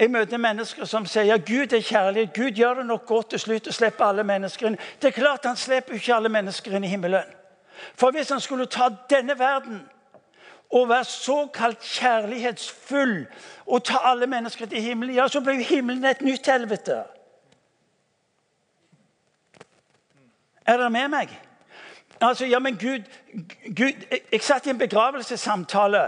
jeg 0.00 0.10
møter 0.10 0.40
mennesker 0.40 0.88
som 0.88 1.04
sier 1.06 1.42
Gud 1.44 1.74
er 1.76 1.82
kjærlig, 1.84 2.30
Gud 2.32 2.56
gjør 2.56 2.74
det 2.80 2.86
nok 2.86 3.06
godt 3.06 3.34
til 3.34 3.42
slutt 3.42 3.68
å 3.68 3.74
slippe 3.74 4.04
alle 4.06 4.24
mennesker 4.24 4.70
inn. 4.70 4.78
Det 5.02 5.10
er 5.10 5.18
klart 5.18 5.44
Han 5.44 5.58
slipper 5.60 5.98
ikke 5.98 6.14
alle 6.14 6.32
mennesker 6.32 6.72
inn 6.72 6.86
i 6.88 6.92
himmelen. 6.92 7.34
For 7.94 8.10
hvis 8.10 8.30
han 8.32 8.40
skulle 8.40 8.66
ta 8.66 8.88
denne 9.10 9.38
verden 9.38 9.82
å 10.70 10.84
være 10.86 11.04
såkalt 11.04 11.82
kjærlighetsfull 11.82 13.24
og 13.66 13.84
ta 13.84 14.04
alle 14.12 14.26
mennesker 14.30 14.66
til 14.70 14.82
himmelen, 14.82 15.14
ja, 15.14 15.26
så 15.28 15.42
ble 15.42 15.58
himmelen 15.66 16.04
et 16.04 16.22
nytt 16.22 16.46
helvete. 16.46 17.02
Er 20.66 20.78
dere 20.78 20.90
med 20.90 21.08
meg? 21.10 21.32
Altså, 22.20 22.46
ja, 22.46 22.58
men 22.58 22.76
Gud, 22.78 23.06
Gud 23.76 24.04
jeg, 24.10 24.20
jeg 24.32 24.42
satt 24.44 24.66
i 24.66 24.70
en 24.70 24.78
begravelsessamtale. 24.78 26.02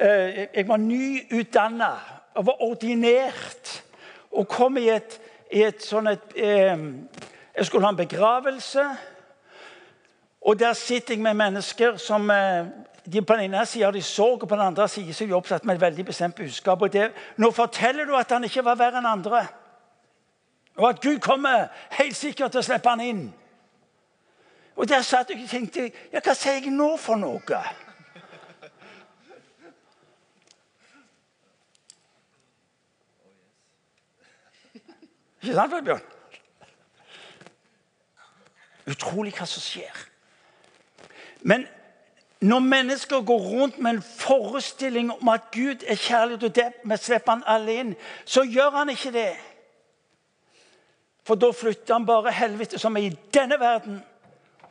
Eh, 0.00 0.46
jeg 0.54 0.68
var 0.68 0.76
nyutdanna 0.76 1.90
og 2.34 2.46
var 2.46 2.62
ordinert. 2.62 3.84
Og 4.30 4.48
kom 4.48 4.76
i 4.76 4.88
et, 4.88 5.20
i 5.52 5.62
et 5.62 5.82
sånn 5.84 6.10
et 6.10 6.34
eh, 6.36 6.78
Jeg 7.58 7.66
skulle 7.66 7.86
ha 7.86 7.92
en 7.92 8.00
begravelse. 8.00 8.84
Og 10.40 10.58
der 10.58 10.72
sitter 10.72 11.14
jeg 11.14 11.22
med 11.22 11.34
mennesker 11.34 11.96
som 11.96 12.30
eh, 12.30 12.66
de 13.12 13.22
På 13.22 13.34
den 13.34 13.44
ene 13.48 13.66
sida 13.66 13.84
har 13.84 13.92
de 13.92 14.02
sorg, 14.02 14.42
og 14.42 14.48
på 14.48 14.54
den 14.54 14.64
andre 14.64 14.88
sida 14.88 15.10
er 15.10 15.26
de 15.26 15.32
opptatt 15.32 15.64
med 15.64 15.74
et 15.74 15.80
veldig 15.80 16.04
bestemt 16.04 16.36
budskap. 16.36 16.82
og 16.82 16.92
det, 16.92 17.12
Nå 17.36 17.50
forteller 17.50 18.04
du 18.04 18.16
at 18.16 18.32
han 18.32 18.44
ikke 18.44 18.64
var 18.64 18.74
verre 18.76 18.98
enn 18.98 19.06
andre. 19.06 19.46
Og 20.76 20.88
at 20.88 21.00
Gud 21.00 21.18
kommer 21.18 21.66
helt 21.90 22.16
sikkert 22.16 22.50
til 22.50 22.60
å 22.60 22.62
slippe 22.62 22.88
han 22.88 23.00
inn. 23.00 23.22
Og 24.76 24.88
der 24.88 25.02
satt 25.02 25.30
jeg 25.30 25.42
og 25.42 25.50
tenkte 25.50 25.90
ja, 26.12 26.20
Hva 26.20 26.34
sier 26.34 26.60
jeg 26.60 26.70
nå 26.70 26.96
for 26.96 27.16
noe? 27.16 27.62
Ikke 35.42 35.54
sant, 35.54 35.74
Bjørn? 35.84 36.06
Utrolig 38.88 39.34
hva 39.36 39.46
som 39.46 39.62
skjer. 39.62 40.06
Men 41.42 41.66
når 42.40 42.58
mennesker 42.58 43.20
går 43.20 43.38
rundt 43.38 43.78
med 43.78 43.90
en 43.90 44.02
forestilling 44.02 45.12
om 45.12 45.28
at 45.28 45.50
Gud 45.52 45.82
er 45.86 45.94
kjærlighet, 45.94 46.44
og 46.44 46.56
dermed 46.56 46.96
slipper 46.96 47.32
han 47.32 47.42
alle 47.46 47.74
inn, 47.74 47.94
så 48.24 48.44
gjør 48.46 48.70
han 48.70 48.92
ikke 48.94 49.12
det. 49.12 49.32
For 51.26 51.34
da 51.34 51.50
flytter 51.52 51.94
han 51.94 52.06
bare 52.06 52.32
helvete, 52.32 52.78
som 52.78 52.96
er 52.96 53.08
i 53.08 53.16
denne 53.34 53.58
verden, 53.60 53.98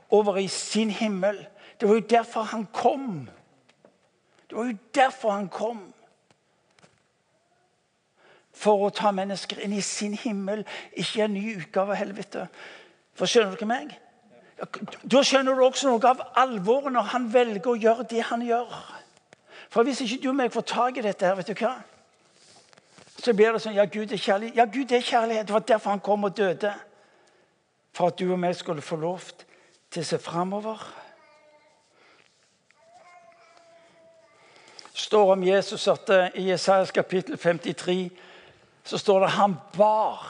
over 0.09 0.37
i 0.37 0.47
sin 0.47 0.89
himmel. 0.89 1.47
Det 1.79 1.89
var 1.89 1.95
jo 1.95 2.07
derfor 2.09 2.41
han 2.41 2.65
kom. 2.73 3.29
Det 4.49 4.57
var 4.57 4.65
jo 4.65 4.77
derfor 4.95 5.31
han 5.31 5.49
kom. 5.49 5.83
For 8.55 8.87
å 8.87 8.93
ta 8.95 9.11
mennesker 9.11 9.59
inn 9.61 9.75
i 9.75 9.83
sin 9.85 10.15
himmel, 10.17 10.63
ikke 10.95 11.27
en 11.27 11.35
ny 11.35 11.57
utgave 11.59 11.93
av 11.93 11.99
helvete. 11.99 12.47
For 13.13 13.29
skjønner 13.29 13.59
dere 13.59 13.69
meg? 13.69 13.97
Da 14.57 15.21
skjønner 15.21 15.53
du 15.53 15.63
også 15.65 15.91
noe 15.91 16.09
av 16.09 16.23
alvoret 16.39 16.93
når 16.93 17.11
han 17.13 17.27
velger 17.33 17.69
å 17.69 17.77
gjøre 17.77 18.07
det 18.09 18.23
han 18.29 18.41
gjør. 18.45 18.71
For 19.69 19.85
hvis 19.85 20.01
ikke 20.01 20.21
du 20.23 20.29
og 20.31 20.37
meg 20.39 20.53
får 20.53 20.65
tak 20.71 20.97
i 20.97 21.05
dette, 21.05 21.25
her, 21.27 21.37
vet 21.37 21.51
du 21.51 21.61
hva? 21.61 21.75
så 23.17 23.33
blir 23.33 23.51
det 23.51 23.59
sånn 23.63 23.75
Ja, 23.75 23.85
Gud 23.89 24.11
er 24.13 24.21
kjærlighet. 24.21 24.55
Ja, 24.55 24.65
Gud 24.65 24.91
er 24.93 25.01
kjærlighet. 25.01 25.47
Det 25.47 25.53
var 25.53 25.65
derfor 25.65 25.89
han 25.89 26.03
kom 26.05 26.23
og 26.23 26.37
døde. 26.37 26.73
For 27.97 28.11
at 28.11 28.19
du 28.19 28.29
og 28.31 28.39
meg 28.39 28.55
skulle 28.55 28.85
få 28.85 28.95
lov 29.01 29.25
til 29.91 30.05
å 30.05 30.07
se 30.07 30.19
framover. 30.21 30.85
står 34.97 35.31
om 35.31 35.43
Jesus 35.43 35.87
at 35.87 36.09
eh, 36.09 36.39
i 36.41 36.49
Jesajas 36.49 36.91
kapittel 36.91 37.37
53 37.37 38.09
så 38.83 38.97
står 38.97 39.19
det 39.19 39.29
han 39.35 39.53
bar. 39.77 40.23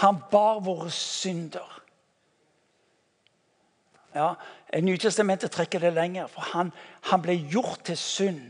Han 0.00 0.16
bar 0.30 0.60
våre 0.64 0.90
synder. 0.90 1.82
Ja, 4.16 4.34
Nytestamentet 4.80 5.52
trekker 5.52 5.80
det 5.80 5.92
lenger, 5.92 6.30
for 6.32 6.40
han, 6.54 6.72
han 7.10 7.22
ble 7.22 7.34
gjort 7.52 7.84
til 7.84 7.98
synd. 8.00 8.40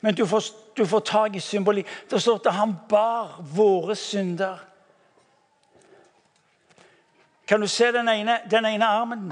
Men 0.00 0.14
du 0.14 0.22
får, 0.26 0.52
du 0.78 0.84
får 0.86 1.02
tak 1.06 1.36
i 1.36 1.42
symbolikk. 1.42 1.88
Det 2.10 2.20
står 2.22 2.40
at 2.44 2.54
han 2.54 2.76
bar 2.88 3.40
våre 3.54 3.96
synder. 3.98 4.62
Kan 7.46 7.62
du 7.62 7.68
se 7.70 7.90
den 7.94 8.08
ene, 8.10 8.40
den 8.50 8.66
ene 8.66 8.86
armen? 8.86 9.28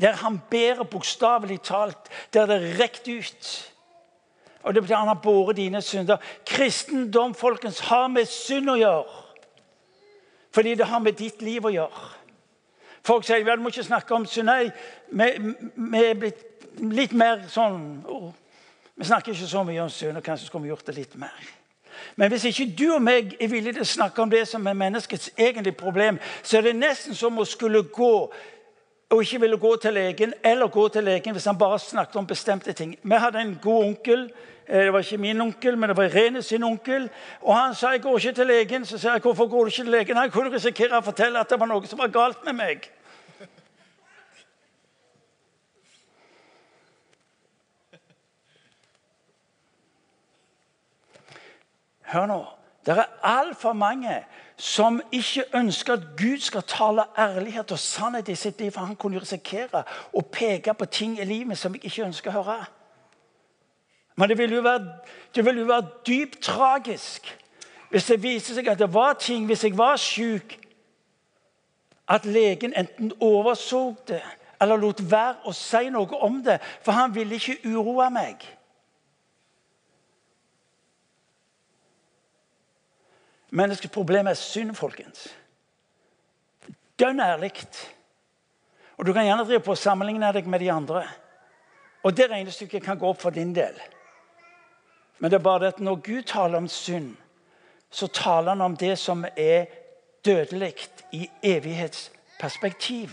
Der 0.00 0.16
han 0.20 0.40
bærer 0.50 0.84
bokstavelig 0.84 1.62
talt. 1.64 2.10
Der 2.32 2.46
det 2.46 2.56
er 2.56 2.80
rekt 2.80 3.08
ut. 3.08 3.52
Og 4.62 4.74
det 4.74 4.82
betyr 4.82 4.96
han 4.96 5.08
har 5.08 5.22
båret 5.22 5.56
dine 5.56 5.82
synder. 5.82 6.16
Kristendom 6.46 7.34
folkens, 7.34 7.80
har 7.80 8.08
med 8.08 8.28
synd 8.28 8.72
å 8.72 8.76
gjøre. 8.80 9.22
Fordi 10.52 10.74
det 10.74 10.88
har 10.88 11.00
med 11.00 11.16
ditt 11.16 11.42
liv 11.44 11.64
å 11.64 11.72
gjøre. 11.72 12.15
Folk 13.06 13.26
sier 13.26 13.44
vi 13.44 13.56
må 13.62 13.70
ikke 13.70 13.86
snakke 13.86 14.14
om 14.14 14.26
synd. 14.26 14.50
Nei, 14.50 15.36
vi 15.76 16.02
er 16.02 16.18
blitt 16.18 16.42
litt 16.82 17.14
mer 17.16 17.46
sånn 17.50 18.02
å, 18.10 18.32
Vi 18.96 19.04
snakker 19.04 19.34
ikke 19.34 19.46
så 19.46 19.60
mye 19.68 19.82
om 19.82 19.90
synd, 19.92 20.16
og 20.16 20.24
kanskje 20.24 20.46
skulle 20.48 20.64
vi 20.64 20.70
gjort 20.72 20.86
det 20.88 20.94
litt 20.96 21.16
mer. 21.20 21.48
Men 22.16 22.30
hvis 22.32 22.46
ikke 22.48 22.70
du 22.78 22.86
og 22.94 23.02
meg 23.04 23.34
er 23.36 23.50
villige 23.52 23.76
til 23.76 23.84
å 23.84 23.88
snakke 23.90 24.22
om 24.24 24.30
det 24.32 24.46
som 24.48 24.64
er 24.66 24.78
menneskets 24.78 25.30
egentlige 25.36 25.76
problem, 25.76 26.16
så 26.42 26.58
er 26.58 26.70
det 26.70 26.78
nesten 26.78 27.16
som 27.16 27.36
å 27.36 27.44
skulle 27.44 27.82
gå 27.92 28.12
og 29.10 29.22
ikke 29.22 29.40
ville 29.40 29.58
gå 29.58 29.76
til 29.76 29.94
legen, 29.94 30.32
eller 30.44 30.72
gå 30.72 30.88
til 30.88 31.04
legen 31.04 31.36
hvis 31.36 31.44
han 31.46 31.58
bare 31.58 31.78
snakket 31.78 32.16
om 32.16 32.26
bestemte 32.26 32.72
ting. 32.72 32.96
Vi 33.02 33.20
hadde 33.20 33.40
en 33.40 33.58
god 33.62 33.84
onkel. 33.84 34.30
Eh, 34.66 34.80
det 34.80 34.92
var 34.92 35.04
ikke 35.04 35.18
min 35.18 35.40
onkel, 35.40 35.76
men 35.78 35.88
det 35.88 35.96
var 35.96 36.04
Irene 36.08 36.42
sin 36.42 36.64
onkel. 36.64 37.08
Og 37.40 37.54
Han 37.56 37.74
sa 37.74 37.90
jeg 37.90 38.02
går 38.02 38.18
ikke 38.18 38.32
til 38.32 38.46
legen. 38.46 38.84
Så 38.84 38.98
sa 38.98 39.12
jeg 39.12 39.20
hvorfor 39.20 39.46
går 39.46 39.64
du 39.64 39.66
ikke 39.66 39.82
til 39.82 39.90
legen? 39.90 40.16
Han 40.16 40.30
kunne 40.30 40.54
risikere 40.54 40.98
å 40.98 41.04
fortelle 41.06 41.38
at 41.38 41.50
det 41.50 41.60
var 41.60 41.70
noe 41.70 41.86
som 41.86 41.98
var 41.98 42.08
galt 42.08 42.44
med 42.44 42.58
meg. 42.58 42.90
Hør 52.16 52.26
nå. 52.26 52.44
Det 52.86 52.94
er 52.98 53.04
altfor 53.22 53.72
mange 53.72 54.24
som 54.56 55.00
ikke 55.12 55.44
ønsker 55.54 55.92
at 55.92 56.04
Gud 56.16 56.38
skal 56.40 56.62
tale 56.62 57.04
ærlighet 57.18 57.72
og 57.72 57.78
sannhet 57.78 58.28
i 58.28 58.34
sitt 58.34 58.60
liv. 58.60 58.70
For 58.72 58.80
han 58.80 58.96
kunne 58.96 59.20
risikere 59.20 59.82
å 60.12 60.22
peke 60.32 60.74
på 60.74 60.84
ting 60.84 61.18
i 61.20 61.26
livet 61.28 61.58
som 61.58 61.74
jeg 61.74 61.84
ikke 61.84 62.06
ønsker 62.06 62.32
å 62.32 62.42
høre. 62.46 62.68
Men 64.16 64.32
det 64.32 64.38
ville 64.38 64.56
jo 64.56 64.62
være, 64.64 65.44
vil 65.44 65.58
jo 65.58 65.66
være 65.68 65.90
dypt 66.06 66.40
tragisk 66.42 67.36
hvis 67.90 68.08
det 68.08 68.22
viser 68.22 68.56
seg 68.56 68.66
at 68.68 68.80
det 68.80 68.88
var 68.94 69.12
ting 69.14 69.44
Hvis 69.46 69.62
jeg 69.64 69.76
var 69.78 69.96
syk, 69.96 70.56
at 72.08 72.24
legen 72.24 72.72
enten 72.74 73.12
overså 73.20 73.94
det 74.08 74.22
eller 74.60 74.76
lot 74.76 75.00
være 75.10 75.44
å 75.44 75.52
si 75.52 75.90
noe 75.92 76.18
om 76.24 76.38
det, 76.44 76.56
for 76.82 76.96
han 76.96 77.14
ville 77.14 77.36
ikke 77.36 77.58
uroe 77.68 78.08
meg. 78.10 78.40
Menneskets 83.50 83.92
problem 83.92 84.26
er 84.26 84.34
synd, 84.34 84.74
folkens. 84.74 85.28
Dønn 86.98 87.20
ærlig. 87.20 87.52
Og 88.96 89.06
Du 89.06 89.12
kan 89.12 89.24
gjerne 89.24 89.44
drive 89.44 89.60
på 89.60 89.70
og 89.70 89.78
sammenligne 89.78 90.32
deg 90.32 90.46
med 90.46 90.60
de 90.60 90.72
andre. 90.72 91.04
Og 92.02 92.16
Det 92.16 92.30
regnestykket 92.30 92.82
kan 92.82 92.98
gå 92.98 93.08
opp 93.08 93.20
for 93.20 93.30
din 93.30 93.54
del. 93.54 93.74
Men 95.18 95.30
det 95.30 95.38
er 95.38 95.42
bare 95.42 95.60
det 95.60 95.66
at 95.74 95.80
når 95.80 95.96
Gud 95.96 96.22
taler 96.22 96.58
om 96.58 96.68
synd, 96.68 97.16
så 97.90 98.06
taler 98.06 98.48
han 98.48 98.60
om 98.60 98.76
det 98.76 98.98
som 98.98 99.24
er 99.36 99.66
dødelig 100.24 100.74
i 101.12 101.30
evighetsperspektiv. 101.42 103.10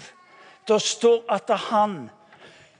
Det 0.67 0.81
står 0.81 1.23
at 1.29 1.59
han 1.59 2.09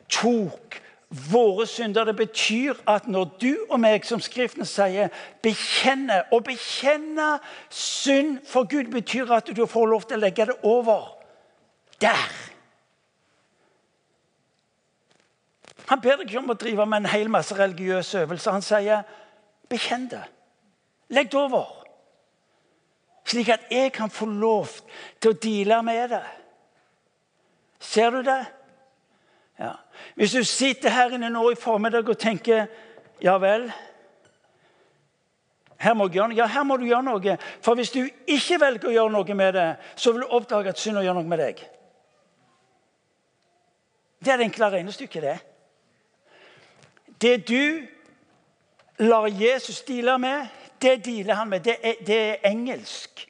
tok 0.09 0.82
våre 1.13 1.67
synder. 1.67 2.04
Det 2.04 2.15
betyr 2.15 2.73
at 2.88 3.08
når 3.08 3.23
du 3.41 3.54
og 3.69 3.80
meg, 3.80 4.06
som 4.06 4.21
Skriften 4.21 4.65
sier, 4.65 5.13
bekjenner 5.43 6.26
Å 6.34 6.39
bekjenne 6.43 7.38
synd 7.69 8.41
for 8.49 8.67
Gud 8.69 8.91
betyr 8.91 9.32
at 9.32 9.52
du 9.56 9.65
får 9.69 9.91
lov 9.91 10.08
til 10.08 10.17
å 10.17 10.23
legge 10.26 10.47
det 10.49 10.58
over 10.63 11.13
der. 12.02 12.32
Han 15.88 16.02
ber 16.02 16.17
deg 16.17 16.30
ikke 16.30 16.41
om 16.41 16.54
å 16.54 16.58
drive 16.60 16.86
med 16.88 17.04
en 17.04 17.12
hel 17.12 17.30
masse 17.32 17.56
religiøse 17.56 18.23
øvelser. 18.23 18.52
Han 18.52 18.62
sier, 18.62 19.04
'Bekjenn 19.69 20.10
det. 20.10 20.23
Legg 21.10 21.32
det 21.32 21.39
over.' 21.39 21.84
Slik 23.26 23.49
at 23.49 23.60
jeg 23.71 23.91
kan 23.93 24.10
få 24.10 24.26
lov 24.26 24.67
til 25.21 25.32
å 25.32 25.39
deale 25.39 25.84
med 25.84 26.10
det. 26.10 26.23
Ser 27.80 28.10
du 28.10 28.21
det? 28.21 28.45
Ja. 29.59 29.71
Hvis 30.15 30.31
du 30.31 30.43
sitter 30.43 30.89
her 30.89 31.13
inne 31.13 31.29
nå 31.29 31.43
i 31.51 31.59
formiddag 31.59 32.09
og 32.09 32.17
tenker 32.17 32.65
ja 33.21 33.37
vel 33.37 33.69
her 35.83 35.93
må, 35.93 36.07
gjøre, 36.07 36.33
ja, 36.35 36.45
her 36.47 36.63
må 36.63 36.77
du 36.79 36.85
gjøre 36.87 37.03
noe. 37.03 37.37
For 37.61 37.75
hvis 37.75 37.91
du 37.91 38.01
ikke 38.05 38.59
velger 38.61 38.87
å 38.87 38.93
gjøre 38.93 39.11
noe 39.11 39.35
med 39.35 39.55
det, 39.57 39.65
så 39.99 40.13
vil 40.13 40.23
du 40.23 40.35
oppdage 40.35 40.71
at 40.71 40.79
synd 40.79 41.01
gjør 41.03 41.17
noe 41.17 41.27
med 41.27 41.41
deg. 41.43 41.63
Det 44.23 44.31
er 44.31 44.39
det 44.39 44.47
enkle 44.47 44.69
regnestykket, 44.71 45.25
det. 45.27 45.37
Det 47.19 47.33
du 47.49 47.83
lar 49.03 49.27
Jesus 49.27 49.81
deale 49.83 50.15
med, 50.23 50.47
det 50.79 51.01
dealer 51.03 51.41
han 51.41 51.51
med. 51.51 51.67
Det 51.67 51.75
er, 51.83 51.99
det 52.07 52.19
er 52.29 52.47
engelsk. 52.47 53.27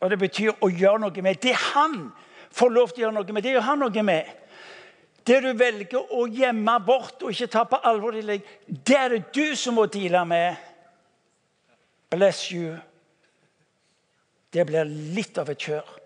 Og 0.00 0.10
det 0.10 0.18
betyr 0.18 0.56
å 0.56 0.72
gjøre 0.72 1.02
noe 1.04 1.24
med. 1.24 1.42
Det 1.42 1.52
han 1.74 2.06
får 2.48 2.72
lov 2.72 2.94
til 2.94 3.02
å 3.02 3.06
gjøre 3.08 3.18
noe 3.18 3.36
med, 3.36 3.44
det 3.44 3.52
gjør 3.58 3.68
han 3.68 3.84
noe 3.84 4.04
med. 4.08 4.36
Det 5.26 5.40
du 5.44 5.50
velger 5.52 6.12
å 6.16 6.24
gjemme 6.32 6.76
bort 6.84 7.22
og 7.22 7.34
ikke 7.34 7.50
ta 7.52 7.64
på 7.68 7.80
alvor, 7.86 8.16
det 8.16 8.96
er 8.96 9.14
det 9.14 9.24
du 9.34 9.56
som 9.56 9.76
må 9.76 9.86
deale 9.90 10.24
med. 10.28 10.68
Bless 12.10 12.50
you. 12.52 12.76
Det 14.50 14.64
blir 14.66 14.88
litt 15.14 15.38
av 15.38 15.50
et 15.52 15.68
kjør. 15.68 15.96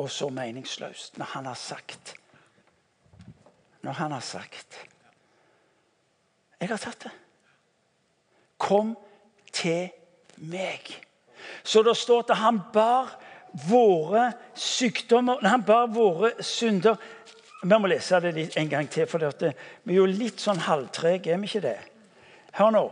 Og 0.00 0.08
så 0.08 0.30
meningsløst 0.32 1.18
når 1.20 1.34
han 1.34 1.48
har 1.50 1.58
sagt 1.60 2.14
Når 3.84 3.98
han 3.98 4.12
har 4.12 4.24
sagt 4.24 4.78
Jeg 6.60 6.68
har 6.70 6.80
tatt 6.80 7.04
det. 7.04 7.12
Kom 8.60 8.94
til 9.52 9.90
meg. 10.36 10.88
Så 11.64 11.82
det 11.82 11.96
står 11.96 12.24
at 12.30 12.40
han 12.40 12.60
bar 12.72 13.12
våre 13.68 14.30
sykdommer 14.54 15.40
Han 15.44 15.64
bar 15.64 15.88
våre 15.92 16.32
synder. 16.44 16.96
Vi 17.62 17.76
må 17.76 17.90
lese 17.92 18.16
det 18.24 18.32
litt 18.32 18.56
en 18.56 18.70
gang 18.72 18.86
til, 18.88 19.04
for 19.04 19.20
vi 19.20 19.92
er 19.92 19.98
jo 19.98 20.08
litt 20.08 20.40
sånn 20.40 20.62
halvtrege, 20.64 21.34
er 21.34 21.40
vi 21.42 21.50
ikke 21.50 21.60
det? 21.66 21.76
Hør 22.56 22.72
nå. 22.72 22.84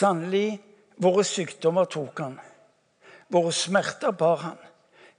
Sannelig, 0.00 0.56
våre 1.04 1.26
sykdommer 1.28 1.84
tok 1.92 2.24
han. 2.24 2.40
Våre 3.28 3.52
smerter 3.52 4.16
bar 4.16 4.44
han. 4.46 4.69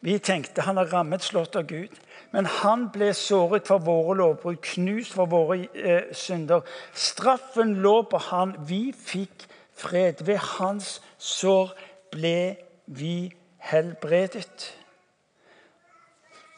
Vi 0.01 0.17
tenkte 0.19 0.65
han 0.65 0.79
er 0.81 0.89
rammet, 0.89 1.21
slått 1.21 1.55
av 1.55 1.67
Gud. 1.69 1.93
Men 2.31 2.47
han 2.49 2.87
ble 2.93 3.11
såret 3.13 3.67
for 3.69 3.83
våre 3.85 4.15
lovbrudd, 4.17 4.61
knust 4.65 5.13
for 5.13 5.29
våre 5.29 5.65
eh, 5.75 6.09
synder. 6.15 6.65
Straffen 6.93 7.75
lå 7.83 8.01
på 8.09 8.21
han. 8.31 8.55
Vi 8.67 8.89
fikk 8.97 9.45
fred. 9.77 10.23
Ved 10.25 10.39
hans 10.57 10.99
sår 11.17 11.75
ble 12.11 12.55
vi 12.85 13.31
helbredet. 13.71 14.71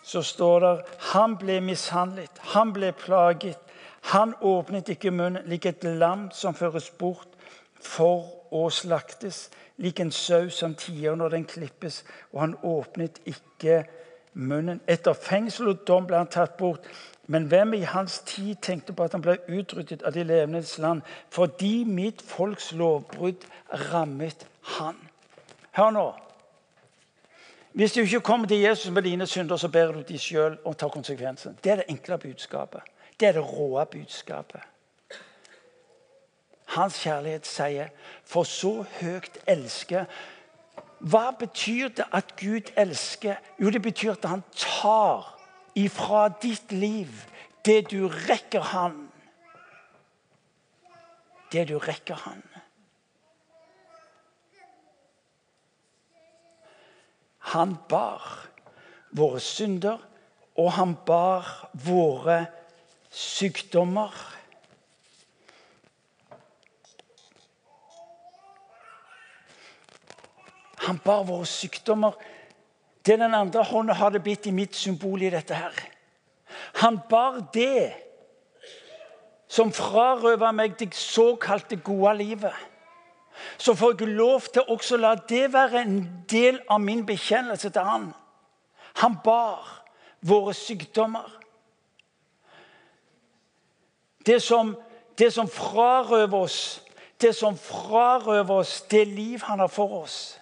Så 0.04 0.22
står 0.24 0.60
det 0.60 0.74
han 1.14 1.38
ble 1.40 1.60
mishandlet, 1.64 2.40
han 2.56 2.74
ble 2.76 2.92
plaget. 2.92 3.60
Han 4.12 4.34
åpnet 4.44 4.90
ikke 4.92 5.14
munnen, 5.16 5.46
lik 5.48 5.66
et 5.66 5.84
lam 5.84 6.28
som 6.36 6.56
føres 6.56 6.90
bort 7.00 7.38
for 7.80 8.26
å 8.54 8.68
slaktes, 8.70 9.48
lik 9.82 10.00
en 10.00 10.12
sau 10.14 10.50
som 10.54 10.76
tier 10.78 11.18
når 11.18 11.36
den 11.38 11.48
klippes, 11.50 12.04
og 12.32 12.40
han 12.46 12.56
åpnet 12.64 13.20
ikke 13.30 13.84
munnen. 14.34 14.82
Etter 14.88 15.18
fengsel 15.18 15.74
og 15.74 15.84
dom 15.88 16.08
ble 16.10 16.20
han 16.22 16.32
tatt 16.32 16.58
bort. 16.60 16.86
Men 17.28 17.48
hvem 17.48 17.74
i 17.78 17.86
hans 17.88 18.20
tid 18.28 18.60
tenkte 18.62 18.94
på 18.94 19.06
at 19.06 19.14
han 19.16 19.24
ble 19.24 19.38
utryddet 19.48 20.04
av 20.04 20.14
de 20.16 20.26
levendes 20.28 20.76
land, 20.84 21.02
fordi 21.32 21.86
mitt 21.88 22.22
folks 22.22 22.74
lovbrudd 22.76 23.46
rammet 23.92 24.46
han? 24.78 25.00
Hør 25.78 25.96
nå. 25.96 26.08
Hvis 27.74 27.96
du 27.96 28.04
ikke 28.04 28.20
kommer 28.22 28.48
til 28.48 28.62
Jesus 28.62 28.92
med 28.94 29.08
dine 29.08 29.26
synder, 29.28 29.58
så 29.58 29.72
ber 29.72 29.96
du 29.96 30.04
de 30.06 30.20
sjøl 30.20 30.60
og 30.62 30.76
tar 30.78 30.92
konsekvensen. 30.94 31.58
Det 31.64 31.72
er 31.72 31.82
det 31.82 31.90
enkle 31.90 32.20
budskapet. 32.22 32.84
Det 33.20 33.28
er 33.28 33.40
det 33.40 33.46
råe 33.48 33.86
budskapet. 33.86 34.62
Hans 36.66 37.00
kjærlighet 37.04 37.48
sier, 37.48 37.88
'For 38.26 38.44
så 38.44 38.86
høyt 39.02 39.38
elsker' 39.48 40.06
Hva 41.04 41.32
betyr 41.36 41.88
det 41.88 42.06
at 42.16 42.36
Gud 42.40 42.72
elsker? 42.80 43.36
Jo, 43.60 43.70
det 43.70 43.82
betyr 43.82 44.12
at 44.12 44.26
han 44.26 44.44
tar 44.56 45.40
ifra 45.76 46.30
ditt 46.42 46.72
liv 46.72 47.12
det 47.66 47.92
du 47.92 48.08
rekker 48.08 48.62
han. 48.62 49.10
Det 51.52 51.68
du 51.70 51.78
rekker 51.78 52.16
han. 52.16 52.44
Han 57.54 57.76
bar 57.90 58.48
våre 59.12 59.40
synder, 59.44 60.00
og 60.58 60.72
han 60.74 60.96
bar 61.06 61.70
våre 61.74 62.46
sykdommer. 63.12 64.14
Han 70.84 71.00
bar 71.04 71.24
våre 71.24 71.46
sykdommer. 71.46 72.14
Det 73.06 73.20
den 73.20 73.34
andre 73.34 73.64
hånda 73.64 73.94
har 73.94 74.12
det 74.12 74.24
blitt 74.24 74.48
i 74.48 74.52
mitt 74.56 74.76
symbol 74.76 75.22
i 75.22 75.32
dette 75.32 75.56
her. 75.56 75.76
Han 76.82 77.00
bar 77.10 77.42
det 77.54 77.94
som 79.48 79.72
frarøva 79.74 80.52
meg 80.56 80.78
det 80.80 80.94
såkalte 80.98 81.76
gode 81.76 82.16
livet. 82.18 82.56
Så 83.58 83.76
får 83.76 83.96
jeg 84.00 84.16
lov 84.18 84.48
til 84.54 84.70
også 84.70 84.98
å 84.98 85.02
la 85.02 85.14
det 85.30 85.46
være 85.54 85.82
en 85.82 85.98
del 86.30 86.60
av 86.70 86.82
min 86.82 87.06
bekjennelse 87.06 87.70
til 87.70 87.88
han. 87.88 88.12
Han 89.02 89.18
bar 89.24 89.66
våre 90.22 90.54
sykdommer. 90.54 91.28
Det 94.26 94.40
som, 94.42 94.76
det 95.20 95.34
som 95.34 95.50
frarøver 95.50 96.38
oss, 96.38 96.82
det 97.22 97.34
som 97.36 97.58
frarøver 97.58 98.56
oss 98.56 98.82
det 98.92 99.08
liv 99.08 99.44
han 99.44 99.60
har 99.60 99.72
for 99.72 100.04
oss. 100.04 100.40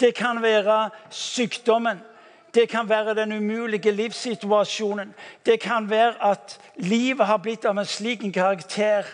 Det 0.00 0.14
kan 0.14 0.42
være 0.42 0.90
sykdommen. 1.10 2.00
Det 2.54 2.68
kan 2.68 2.88
være 2.88 3.14
den 3.14 3.32
umulige 3.32 3.90
livssituasjonen. 3.90 5.14
Det 5.46 5.60
kan 5.60 5.90
være 5.90 6.14
at 6.30 6.60
livet 6.76 7.26
har 7.26 7.36
blitt 7.36 7.64
av 7.64 7.78
en 7.78 7.86
slik 7.86 8.24
karakter 8.34 9.04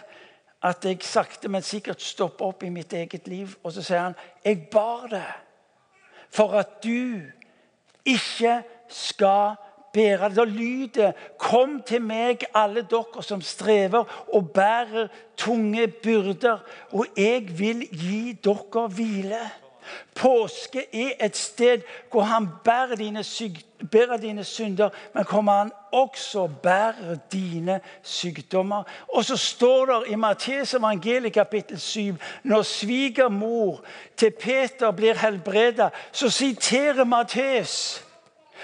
at 0.64 0.84
jeg 0.84 1.02
sakte, 1.04 1.48
men 1.48 1.62
sikkert 1.62 2.02
stopper 2.02 2.46
opp 2.46 2.62
i 2.64 2.72
mitt 2.72 2.92
eget 2.92 3.28
liv. 3.28 3.52
Og 3.62 3.72
så 3.72 3.82
sier 3.82 4.00
han, 4.00 4.14
'Jeg 4.44 4.68
bar 4.72 5.06
det 5.10 5.24
for 6.30 6.52
at 6.52 6.82
du 6.84 7.20
ikke 8.04 8.62
skal 8.88 9.56
bære 9.92 10.28
det.' 10.28 10.36
Da 10.36 10.44
lyder 10.44 11.12
'Kom 11.38 11.82
til 11.82 12.02
meg, 12.02 12.44
alle 12.54 12.82
dere 12.82 13.22
som 13.22 13.40
strever 13.40 14.04
og 14.32 14.50
bærer 14.50 15.08
tunge 15.36 15.88
byrder', 15.88 16.58
og 16.92 17.06
jeg 17.16 17.58
vil 17.58 17.88
gi 17.92 18.32
dere 18.32 18.88
hvile. 18.88 19.50
Påske 20.14 20.86
er 20.92 21.26
et 21.26 21.36
sted 21.36 21.80
hvor 22.10 22.22
han 22.22 22.48
bærer 22.64 22.94
dine, 22.96 23.24
bærer 23.90 24.16
dine 24.16 24.44
synder, 24.44 24.88
men 25.14 25.24
kommer 25.24 25.52
han 25.52 25.72
også 25.92 26.46
bærer 26.62 27.16
dine 27.32 27.80
sykdommer. 28.02 28.82
Og 29.08 29.24
så 29.24 29.36
står 29.36 29.86
det 29.86 30.12
i 30.12 30.14
Matteus 30.14 30.74
evangeliet 30.74 31.32
kapittel 31.32 31.80
7 31.80 32.16
når 32.42 32.62
svigermor 32.62 33.84
til 34.16 34.30
Peter 34.30 34.90
blir 34.90 35.14
helbreda, 35.14 35.88
så 36.12 36.30
siterer 36.30 37.04
Matteus 37.04 38.04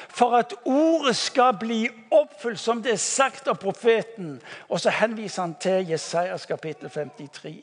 for 0.08 0.36
at 0.36 0.54
ordet 0.64 1.16
skal 1.16 1.56
bli 1.60 1.88
oppfylt 2.10 2.60
som 2.60 2.82
det 2.82 2.92
er 2.92 3.02
sagt 3.02 3.48
av 3.48 3.58
profeten. 3.60 4.40
Og 4.68 4.80
så 4.80 4.90
henviser 4.90 5.42
han 5.42 5.54
til 5.60 5.88
Jesajas 5.90 6.46
kapittel 6.46 6.90
53. 6.90 7.54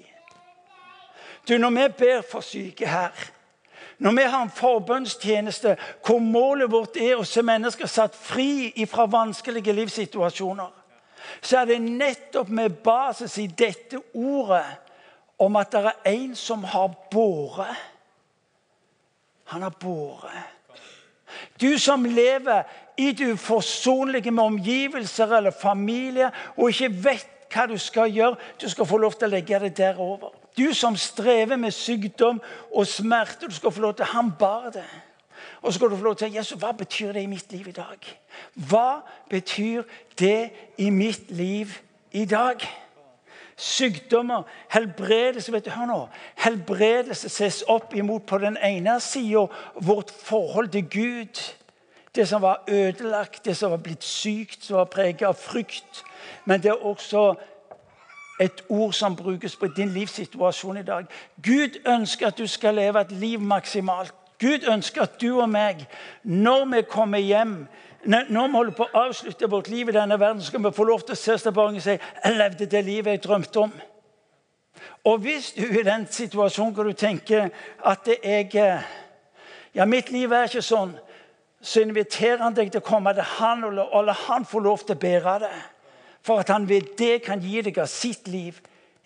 Du, 1.49 1.57
Når 1.57 1.69
vi 1.69 1.87
ber 1.97 2.21
for 2.31 2.41
syke 2.41 2.87
her 2.87 3.09
når 3.97 4.11
vi 4.11 4.25
har 4.29 4.41
en 4.41 4.53
forbønnstjeneste 4.53 5.75
hvor 6.05 6.19
målet 6.21 6.71
vårt 6.71 6.97
er 7.01 7.17
å 7.17 7.25
se 7.25 7.41
mennesker 7.41 7.89
satt 7.89 8.15
fri 8.15 8.73
fra 8.89 9.07
vanskelige 9.09 9.73
livssituasjoner, 9.73 10.69
så 11.41 11.61
er 11.61 11.71
det 11.71 11.79
nettopp 11.81 12.49
med 12.49 12.77
basis 12.85 13.37
i 13.41 13.47
dette 13.47 13.99
ordet 14.13 14.65
om 15.41 15.55
at 15.57 15.71
det 15.73 15.83
er 15.85 16.11
en 16.13 16.35
som 16.35 16.63
har 16.63 16.93
båret. 17.11 17.81
Han 19.53 19.61
har 19.61 19.73
båret. 19.79 20.53
Du 21.61 21.77
som 21.79 22.05
lever 22.05 22.63
i 22.97 23.11
det 23.11 23.33
uforsonlige 23.33 24.31
med 24.31 24.43
omgivelser 24.43 25.37
eller 25.37 25.51
familie 25.51 26.31
og 26.55 26.69
ikke 26.69 26.93
vet 27.03 27.33
hva 27.53 27.65
du 27.69 27.77
skal 27.79 28.11
gjøre, 28.11 28.35
du 28.61 28.69
skal 28.69 28.85
få 28.85 28.97
lov 28.99 29.15
til 29.15 29.29
å 29.29 29.31
legge 29.31 29.59
det 29.61 29.75
derover. 29.77 30.33
Du 30.57 30.73
som 30.73 30.95
strever 30.97 31.55
med 31.55 31.71
sykdom 31.71 32.41
og 32.73 32.87
smerte, 32.87 33.45
du 33.45 33.53
skal 33.53 33.71
få 33.71 33.81
lov 33.81 33.93
til 33.93 34.05
Han 34.05 34.31
bar 34.39 34.69
det. 34.73 34.85
Og 35.61 35.73
så 35.73 35.77
skal 35.77 35.89
du 35.89 35.95
få 35.95 36.03
lov 36.03 36.15
til 36.15 36.29
å 36.29 36.35
Jesus, 36.37 36.57
hva 36.59 36.71
betyr 36.77 37.13
det 37.13 37.23
i 37.23 37.29
mitt 37.29 37.51
liv 37.51 37.67
i 37.67 37.75
dag? 37.75 38.09
Hva 38.69 39.01
betyr 39.29 39.83
det 40.19 40.49
i 40.77 40.89
mitt 40.89 41.31
liv 41.31 41.73
i 42.11 42.25
dag? 42.25 42.61
Sykdommer, 43.57 44.43
helbredelse 44.69 45.51
vet 45.53 45.65
du, 45.65 45.71
hør 45.73 45.89
nå, 45.89 46.01
Helbredelse 46.37 47.29
ses 47.33 47.63
opp 47.67 47.95
imot 47.97 48.27
på 48.29 48.37
den 48.37 48.57
ene 48.61 48.99
sida 49.01 49.47
vårt 49.81 50.13
forhold 50.13 50.69
til 50.75 50.85
Gud. 50.93 51.41
Det 52.15 52.27
som 52.29 52.41
var 52.41 52.63
ødelagt, 52.69 53.45
det 53.45 53.57
som 53.57 53.73
var 53.73 53.81
blitt 53.81 54.05
sykt, 54.05 54.63
som 54.65 54.77
var 54.77 54.91
preget 54.93 55.25
av 55.25 55.37
frykt. 55.41 56.03
Men 56.45 56.61
det 56.61 56.69
er 56.69 56.85
også 56.85 57.33
et 58.39 58.63
ord 58.69 58.93
som 58.93 59.15
brukes 59.15 59.55
på 59.55 59.67
din 59.67 59.89
livssituasjon 59.89 60.77
i 60.77 60.83
dag. 60.83 61.05
Gud 61.43 61.79
ønsker 61.87 62.27
at 62.27 62.37
du 62.37 62.47
skal 62.47 62.75
leve 62.75 63.01
et 63.01 63.11
liv 63.11 63.39
maksimalt. 63.39 64.13
Gud 64.39 64.67
ønsker 64.69 65.01
at 65.01 65.21
du 65.21 65.39
og 65.41 65.49
meg, 65.49 65.87
når 66.23 66.65
vi 66.75 66.81
kommer 66.89 67.17
hjem 67.17 67.67
når 68.07 68.47
vi 68.47 68.53
holder 68.53 68.71
på 68.77 68.85
å 68.85 69.01
avslutte 69.07 69.49
vårt 69.51 69.67
liv 69.67 69.89
i 69.89 69.95
denne 69.95 70.19
verden, 70.19 70.41
skal 70.41 70.63
vi 70.63 70.71
få 70.71 70.85
lov 70.87 71.01
til 71.03 71.15
å 71.15 71.19
se 71.19 71.33
oss 71.33 71.43
tilbake 71.43 71.75
og 71.75 71.83
si 71.83 71.95
jeg 71.97 72.37
levde 72.37 72.67
det 72.69 72.83
livet 72.85 73.17
jeg 73.17 73.23
drømte 73.25 73.59
om. 73.59 73.73
Og 75.09 75.17
hvis 75.25 75.51
du 75.57 75.65
er 75.65 75.79
i 75.81 75.87
den 75.87 76.05
situasjonen 76.11 76.75
hvor 76.75 76.87
du 76.87 76.93
tenker 76.93 77.49
at 77.83 78.07
jeg 78.23 78.79
Ja, 79.75 79.85
mitt 79.85 80.09
liv 80.09 80.31
er 80.31 80.47
ikke 80.47 80.63
sånn, 80.65 80.95
så 81.61 81.83
inviterer 81.83 82.39
han 82.41 82.55
deg 82.55 82.71
til 82.71 82.81
å 82.81 82.85
komme 82.85 83.11
til 83.13 83.25
han 83.37 83.65
og 83.67 84.05
la 84.07 84.13
han 84.25 84.45
få 84.45 84.59
lov 84.63 84.85
til 84.85 84.95
å 84.95 84.99
bære 84.99 85.33
det. 85.43 85.51
For 86.21 86.39
at 86.39 86.49
han 86.49 86.69
ved 86.69 86.97
det 86.97 87.21
kan 87.23 87.41
gi 87.41 87.61
deg 87.61 87.79
av 87.79 87.89
sitt 87.91 88.27
liv 88.27 88.59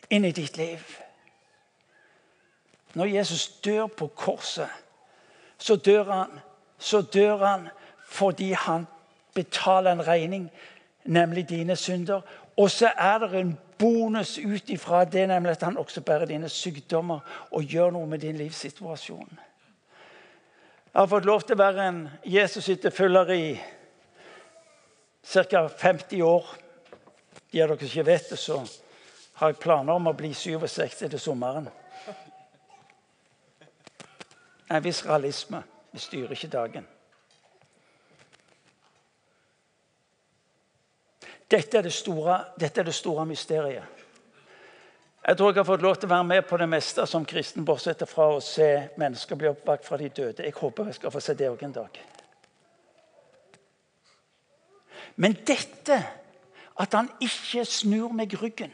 inn 0.09 0.25
i 0.25 0.33
ditt 0.35 0.57
liv. 0.57 0.81
Når 2.93 3.05
Jesus 3.05 3.47
dør 3.63 3.87
på 3.87 4.07
korset, 4.07 4.69
så 5.57 5.75
dør 5.75 6.09
han, 6.11 6.39
så 6.77 7.01
dør 7.01 7.45
han 7.45 7.69
fordi 8.11 8.51
han 8.51 8.87
betaler 9.33 9.91
en 9.91 10.07
regning, 10.07 10.49
nemlig 11.03 11.49
dine 11.49 11.75
synder. 11.75 12.21
Og 12.57 12.71
så 12.71 12.91
er 12.97 13.17
det 13.17 13.39
en 13.39 13.53
bonus 13.77 14.37
ut 14.37 14.69
ifra 14.69 15.05
det, 15.05 15.27
nemlig 15.27 15.51
at 15.51 15.63
han 15.63 15.77
også 15.77 16.01
bærer 16.01 16.25
dine 16.25 16.49
sykdommer 16.49 17.19
og 17.51 17.63
gjør 17.63 17.91
noe 17.95 18.07
med 18.07 18.19
din 18.19 18.35
livssituasjon. 18.37 19.39
Jeg 20.93 20.99
har 20.99 21.07
fått 21.07 21.25
lov 21.25 21.45
til 21.47 21.55
å 21.55 21.63
være 21.63 21.87
en 21.87 22.01
Jesus-etterfølger 22.27 23.29
i 23.31 23.45
ca. 25.23 25.67
50 25.67 26.21
år. 26.27 26.49
De 27.51 27.61
av 27.61 27.67
dere 27.67 27.77
som 27.79 27.87
ikke 27.87 28.07
vet 28.07 28.29
det, 28.31 28.39
så 28.39 28.61
har 29.41 29.51
jeg 29.51 29.59
planer 29.59 29.93
om 29.93 30.07
å 30.07 30.15
bli 30.15 30.31
67 30.33 31.07
til 31.09 31.19
sommeren. 31.19 31.67
En 34.71 34.83
viss 34.83 35.03
realisme. 35.05 35.63
Vi 35.91 35.99
styrer 35.99 36.31
ikke 36.31 36.47
dagen. 36.47 36.85
Dette 41.51 41.77
er, 41.77 41.83
det 41.83 41.91
store, 41.91 42.37
dette 42.55 42.79
er 42.79 42.87
det 42.87 42.95
store 42.95 43.25
mysteriet. 43.27 43.99
Jeg 45.21 45.37
tror 45.37 45.51
jeg 45.51 45.59
har 45.59 45.67
fått 45.67 45.83
lov 45.83 45.97
til 45.99 46.07
å 46.07 46.13
være 46.13 46.27
med 46.29 46.45
på 46.47 46.57
det 46.57 46.67
meste 46.71 47.03
som 47.05 47.25
kristen, 47.27 47.65
bortsett 47.67 48.05
fra 48.09 48.29
å 48.31 48.39
se 48.41 48.69
mennesker 48.97 49.37
bli 49.37 49.49
oppvakt 49.51 49.85
fra 49.85 49.99
de 49.99 50.07
døde. 50.09 50.45
Jeg 50.47 50.55
håper 50.55 50.87
jeg 50.89 50.97
skal 50.97 51.13
få 51.13 51.21
se 51.21 51.35
det 51.37 51.49
òg 51.51 51.65
en 51.67 51.75
dag. 51.75 51.99
Men 55.21 55.35
dette, 55.45 55.99
at 56.81 56.93
han 56.97 57.09
ikke 57.21 57.65
snur 57.65 58.13
meg 58.17 58.33
ryggen 58.41 58.73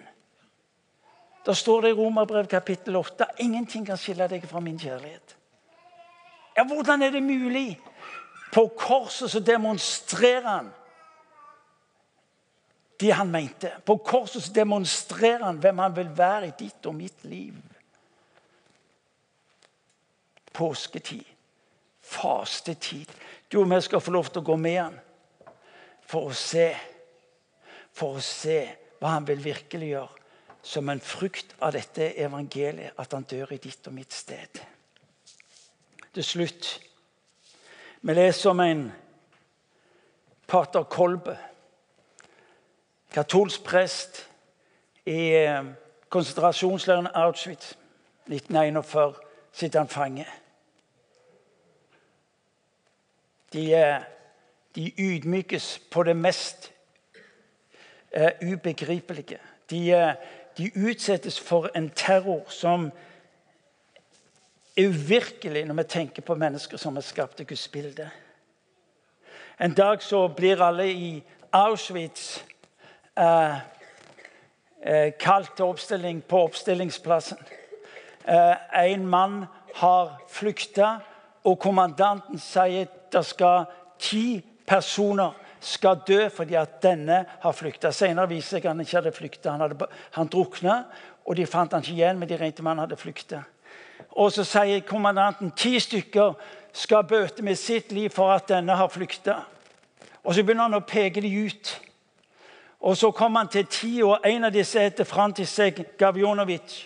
Da 1.45 1.53
står 1.55 1.81
det 1.81 1.89
i 1.93 1.95
Romerbrev 1.95 2.47
kapittel 2.51 2.95
8 2.95 3.25
ingenting 3.43 3.85
kan 3.87 3.97
skille 3.97 4.27
deg 4.27 4.43
fra 4.47 4.59
min 4.59 4.79
kjærlighet. 4.79 5.35
Ja, 6.57 6.65
Hvordan 6.67 7.01
er 7.01 7.11
det 7.11 7.23
mulig? 7.23 7.79
På 8.51 8.67
korset 8.67 9.31
så 9.31 9.39
demonstrerer 9.39 10.49
han 10.49 10.73
det 12.99 13.13
han 13.13 13.31
mente. 13.31 13.71
På 13.85 13.95
korset 13.97 14.43
så 14.43 14.53
demonstrerer 14.53 15.45
han 15.45 15.61
hvem 15.61 15.77
han 15.77 15.95
vil 15.95 16.11
være 16.17 16.47
i 16.47 16.55
ditt 16.59 16.85
og 16.85 16.95
mitt 16.95 17.23
liv. 17.23 17.53
Påsketid, 20.53 21.23
fastetid. 22.01 23.07
Du 23.51 23.61
og 23.61 23.69
vi 23.69 23.81
skal 23.81 24.01
få 24.01 24.11
lov 24.11 24.31
til 24.31 24.41
å 24.41 24.49
gå 24.51 24.55
med 24.59 24.79
han 24.81 24.99
for 26.07 26.27
å 26.27 26.35
se 26.35 26.71
For 27.97 28.17
å 28.17 28.23
se 28.23 28.61
hva 28.99 29.15
han 29.15 29.27
vil 29.27 29.41
virkelig 29.43 29.91
gjøre 29.93 30.25
som 30.67 30.89
en 30.89 31.01
frukt 31.01 31.53
av 31.63 31.73
dette 31.73 32.11
evangeliet, 32.19 32.97
at 32.97 33.13
han 33.15 33.25
dør 33.29 33.53
i 33.55 33.61
ditt 33.61 33.87
og 33.87 33.95
mitt 33.95 34.13
sted 34.13 34.59
til 36.17 36.25
slutt. 36.25 36.67
Vi 38.01 38.13
leser 38.13 38.49
om 38.49 38.59
en 38.63 38.79
pater 40.49 40.87
Kolbe, 40.89 41.35
katolsk 43.13 43.63
prest 43.63 44.23
i 45.05 45.19
eh, 45.37 45.69
konsentrasjonsleiren 46.09 47.11
Auschwitz 47.13 47.75
1941. 48.27 49.21
Sitter 49.53 49.79
han 49.79 49.89
fange. 49.93 50.25
De, 53.53 53.67
eh, 53.75 54.01
de 54.75 54.89
ydmykes 54.97 55.69
på 55.91 56.03
det 56.03 56.17
mest 56.17 56.71
ubegripelige. 58.41 59.37
De, 59.69 59.81
uh, 59.91 60.13
de 60.57 60.71
utsettes 60.75 61.39
for 61.39 61.69
en 61.75 61.89
terror 61.89 62.45
som 62.49 62.91
er 64.77 64.87
uvirkelig 64.89 65.65
når 65.65 65.73
vi 65.73 65.83
tenker 65.83 66.21
på 66.21 66.35
mennesker 66.35 66.77
som 66.77 66.97
er 66.97 67.05
skapt 67.05 67.39
i 67.39 67.43
Guds 67.43 67.67
bilde. 67.67 68.09
En 69.59 69.73
dag 69.73 70.01
så 70.01 70.27
blir 70.27 70.61
alle 70.61 70.91
i 70.91 71.23
Auschwitz 71.51 72.43
eh, 73.17 73.55
eh, 74.85 75.13
kalt 75.19 75.55
til 75.55 75.65
oppstilling 75.65 76.23
på 76.23 76.43
oppstillingsplassen. 76.43 77.37
Eh, 78.27 78.83
en 78.83 79.07
mann 79.07 79.45
har 79.75 80.21
flykta, 80.29 80.97
og 81.43 81.59
kommandanten 81.59 82.39
sier 82.39 82.85
det 83.11 83.25
skal 83.25 83.65
ti 83.99 84.45
personer 84.67 85.33
skal 85.59 86.01
dø 86.07 86.27
fordi 86.33 86.55
at 86.59 86.79
denne 86.83 87.23
har 87.41 87.55
flykta. 87.55 87.91
Senere 87.91 88.29
viser 88.29 88.57
seg 88.57 88.69
han 88.69 88.81
ikke 88.81 88.97
hadde 88.99 89.15
flykta. 89.15 89.53
Han, 89.55 89.65
hadde, 89.65 89.89
han 90.17 90.31
drukna, 90.31 90.83
og 91.25 91.37
de 91.37 91.45
fant 91.45 91.73
han 91.73 91.83
ikke 91.83 91.95
igjen, 91.95 92.19
men 92.19 92.29
de 92.29 92.37
regnet 92.37 92.61
med 92.61 92.71
han 92.75 92.83
hadde 92.85 92.99
flykta. 92.99 93.43
Og 94.17 94.31
så 94.33 94.45
sier 94.47 94.85
kommandanten 94.85 95.51
ti 95.57 95.77
stykker 95.79 96.37
skal 96.77 97.07
bøte 97.09 97.43
med 97.43 97.57
sitt 97.57 97.91
liv 97.91 98.09
for 98.13 98.31
at 98.33 98.49
denne 98.49 98.75
har 98.77 98.89
flykta. 98.93 99.41
Og 100.23 100.35
så 100.35 100.43
begynner 100.43 100.67
han 100.67 100.77
å 100.77 100.85
peke 100.85 101.21
de 101.23 101.31
ut. 101.47 101.73
Og 102.79 102.97
så 102.97 103.11
kommer 103.11 103.45
han 103.45 103.51
til 103.51 103.65
ti, 103.65 103.93
og 104.03 104.25
en 104.25 104.45
av 104.45 104.53
disse 104.53 104.79
heter 104.79 105.07
Frantisek 105.07 105.97
Gavjonovic. 105.97 106.85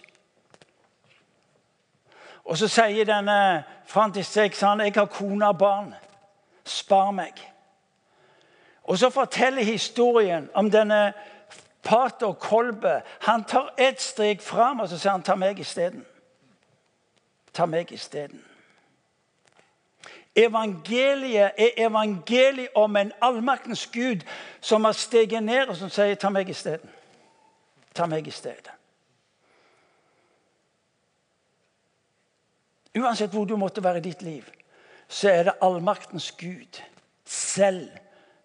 Og 2.45 2.57
så 2.57 2.67
sier 2.71 3.05
denne 3.05 3.63
Frantisek 3.87 4.55
han, 4.61 4.81
jeg 4.85 4.95
har 4.95 5.11
kone 5.11 5.49
og 5.49 5.57
barn. 5.57 5.91
Spar 6.65 7.11
meg. 7.15 7.50
Og 8.91 8.97
så 8.97 9.09
forteller 9.09 9.63
historien 9.63 10.49
om 10.53 10.71
denne 10.71 11.13
pater 11.83 12.33
Kolbe. 12.33 13.01
Han 13.19 13.43
tar 13.43 13.73
ett 13.77 14.01
steg 14.01 14.41
fram, 14.41 14.79
og 14.79 14.89
så 14.89 14.97
sier 14.99 15.13
han 15.15 15.23
ta 15.23 15.37
meg 15.39 15.59
isteden. 15.63 16.03
Ta 17.55 17.65
meg 17.71 17.93
isteden. 17.95 18.43
Evangeliet 20.35 21.55
er 21.55 21.71
evangeliet 21.85 22.75
om 22.75 22.99
en 22.99 23.13
allmaktens 23.21 23.85
Gud 23.93 24.27
som 24.59 24.83
har 24.83 24.91
steget 24.91 25.43
ned 25.43 25.71
og 25.71 25.75
som 25.75 25.89
sier 25.89 26.15
'ta 26.15 26.29
meg 26.29 26.49
isteden'. 26.49 26.91
Ta 27.93 28.05
meg 28.05 28.27
i 28.27 28.31
stedet. 28.31 28.71
Uansett 32.95 33.31
hvor 33.31 33.45
du 33.45 33.55
måtte 33.55 33.83
være 33.83 33.97
i 33.97 34.01
ditt 34.01 34.21
liv, 34.21 34.43
så 35.07 35.29
er 35.29 35.43
det 35.43 35.53
allmaktens 35.61 36.31
Gud 36.31 36.81
selv 37.25 37.89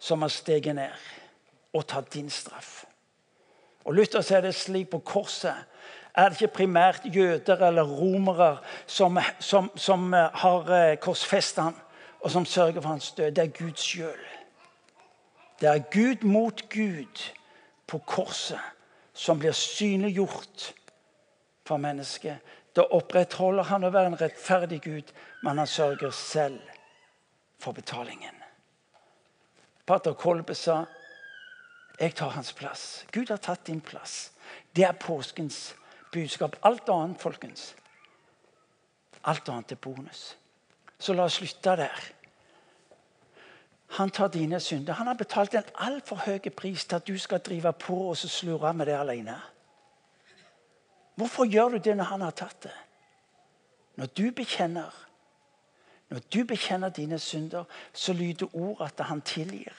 som 0.06 0.22
har 0.22 0.30
steget 0.30 0.76
ned 0.78 1.06
og 1.74 1.86
tatt 1.90 2.12
din 2.14 2.30
straff. 2.30 2.84
Og 3.86 3.94
Luther 3.94 4.22
sier 4.22 4.44
det 4.44 4.54
slik 4.54 4.90
på 4.92 5.02
korset 5.06 5.66
er 6.16 6.30
det 6.30 6.40
ikke 6.40 6.54
primært 6.62 7.04
jøder 7.04 7.66
eller 7.66 7.82
romere 7.84 8.56
som, 8.86 9.18
som, 9.38 9.68
som 9.76 10.14
eh, 10.14 10.30
har 10.32 10.70
eh, 10.72 10.96
korsfestet 10.96 11.64
ham, 11.64 11.76
og 12.20 12.30
som 12.30 12.46
sørger 12.46 12.80
for 12.80 12.88
hans 12.88 13.10
død. 13.12 13.30
Det 13.36 13.44
er 13.44 13.52
Gud 13.58 13.76
sjøl. 13.76 14.22
Det 15.60 15.68
er 15.68 15.84
Gud 15.92 16.24
mot 16.24 16.62
Gud 16.72 17.20
på 17.86 17.98
korset 17.98 18.60
som 19.14 19.38
blir 19.38 19.52
synliggjort 19.52 20.72
for 21.66 21.76
mennesket. 21.76 22.40
Da 22.76 22.84
opprettholder 22.92 23.68
han 23.68 23.84
å 23.84 23.92
være 23.92 24.12
en 24.12 24.20
rettferdig 24.20 24.80
Gud, 24.84 25.12
men 25.44 25.58
han 25.58 25.68
sørger 25.68 26.10
selv 26.10 26.60
for 27.60 27.72
betalingen. 27.72 28.35
Pater 29.86 30.14
Kolbe 30.18 30.54
sa 30.54 30.84
jeg 32.00 32.14
tar 32.14 32.34
hans 32.34 32.52
plass. 32.52 33.04
Gud 33.12 33.30
har 33.30 33.40
tatt 33.40 33.66
din 33.66 33.80
plass. 33.80 34.32
Det 34.76 34.84
er 34.84 34.92
påskens 34.92 35.74
budskap. 36.12 36.56
Alt 36.62 36.88
annet, 36.92 37.20
folkens, 37.20 37.74
alt 39.24 39.48
annet 39.48 39.72
er 39.72 39.80
bonus. 39.80 40.36
Så 40.98 41.14
la 41.14 41.24
oss 41.24 41.38
slutte 41.40 41.76
der. 41.76 42.04
Han 43.96 44.10
tar 44.10 44.28
dine 44.28 44.60
synder. 44.60 44.92
Han 44.92 45.06
har 45.06 45.14
betalt 45.14 45.54
en 45.54 45.68
altfor 45.74 46.16
høy 46.26 46.50
pris 46.50 46.84
til 46.84 46.96
at 46.96 47.06
du 47.06 47.18
skal 47.18 47.40
drive 47.40 47.72
på 47.72 47.96
og 48.08 48.16
slure 48.16 48.74
med 48.74 48.86
det 48.86 48.98
alene. 48.98 49.36
Hvorfor 51.14 51.46
gjør 51.48 51.68
du 51.68 51.78
det 51.78 51.96
når 51.96 52.04
han 52.04 52.20
har 52.20 52.30
tatt 52.36 52.62
det? 52.62 52.74
Når 53.96 54.06
du 54.06 54.30
bekjenner 54.36 55.05
når 56.10 56.22
du 56.34 56.44
bekjenner 56.44 56.88
dine 56.88 57.18
synder, 57.18 57.64
så 57.92 58.12
lyder 58.12 58.46
ordet 58.52 58.92
at 59.00 59.06
han 59.06 59.20
tilgir. 59.20 59.72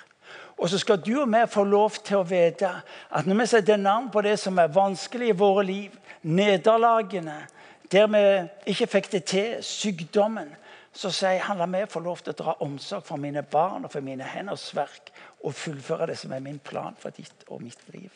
Og 0.57 0.69
så 0.69 0.77
skal 0.77 1.01
du 1.05 1.21
og 1.21 1.27
vi 1.27 1.43
få 1.49 1.63
lov 1.63 1.91
til 2.03 2.17
å 2.17 2.27
vite 2.27 2.69
at 3.09 3.27
når 3.27 3.41
vi 3.41 3.45
setter 3.47 3.77
navn 3.77 4.09
på 4.11 4.21
det 4.25 4.35
som 4.39 4.57
er 4.57 4.73
vanskelig 4.73 5.29
i 5.29 5.37
våre 5.37 5.63
liv, 5.65 5.91
nederlagene, 6.23 7.45
der 7.91 8.07
vi 8.11 8.23
ikke 8.73 8.87
fikk 8.87 9.11
det 9.11 9.23
til, 9.23 9.57
sykdommen, 9.63 10.49
så 10.97 11.11
sier 11.13 11.43
han 11.45 11.59
la 11.61 11.67
meg 11.69 11.91
få 11.91 12.01
lov 12.01 12.23
til 12.23 12.33
å 12.33 12.39
dra 12.39 12.55
omsorg 12.65 13.05
for 13.05 13.21
mine 13.21 13.43
barn 13.45 13.85
og 13.85 13.93
for 13.93 14.03
mine 14.03 14.25
henders 14.25 14.71
verk 14.75 15.11
og 15.45 15.53
fullføre 15.55 16.09
det 16.09 16.17
som 16.17 16.33
er 16.33 16.43
min 16.43 16.59
plan 16.59 16.97
for 16.99 17.13
ditt 17.13 17.45
og 17.47 17.61
mitt 17.61 17.83
liv. 17.93 18.11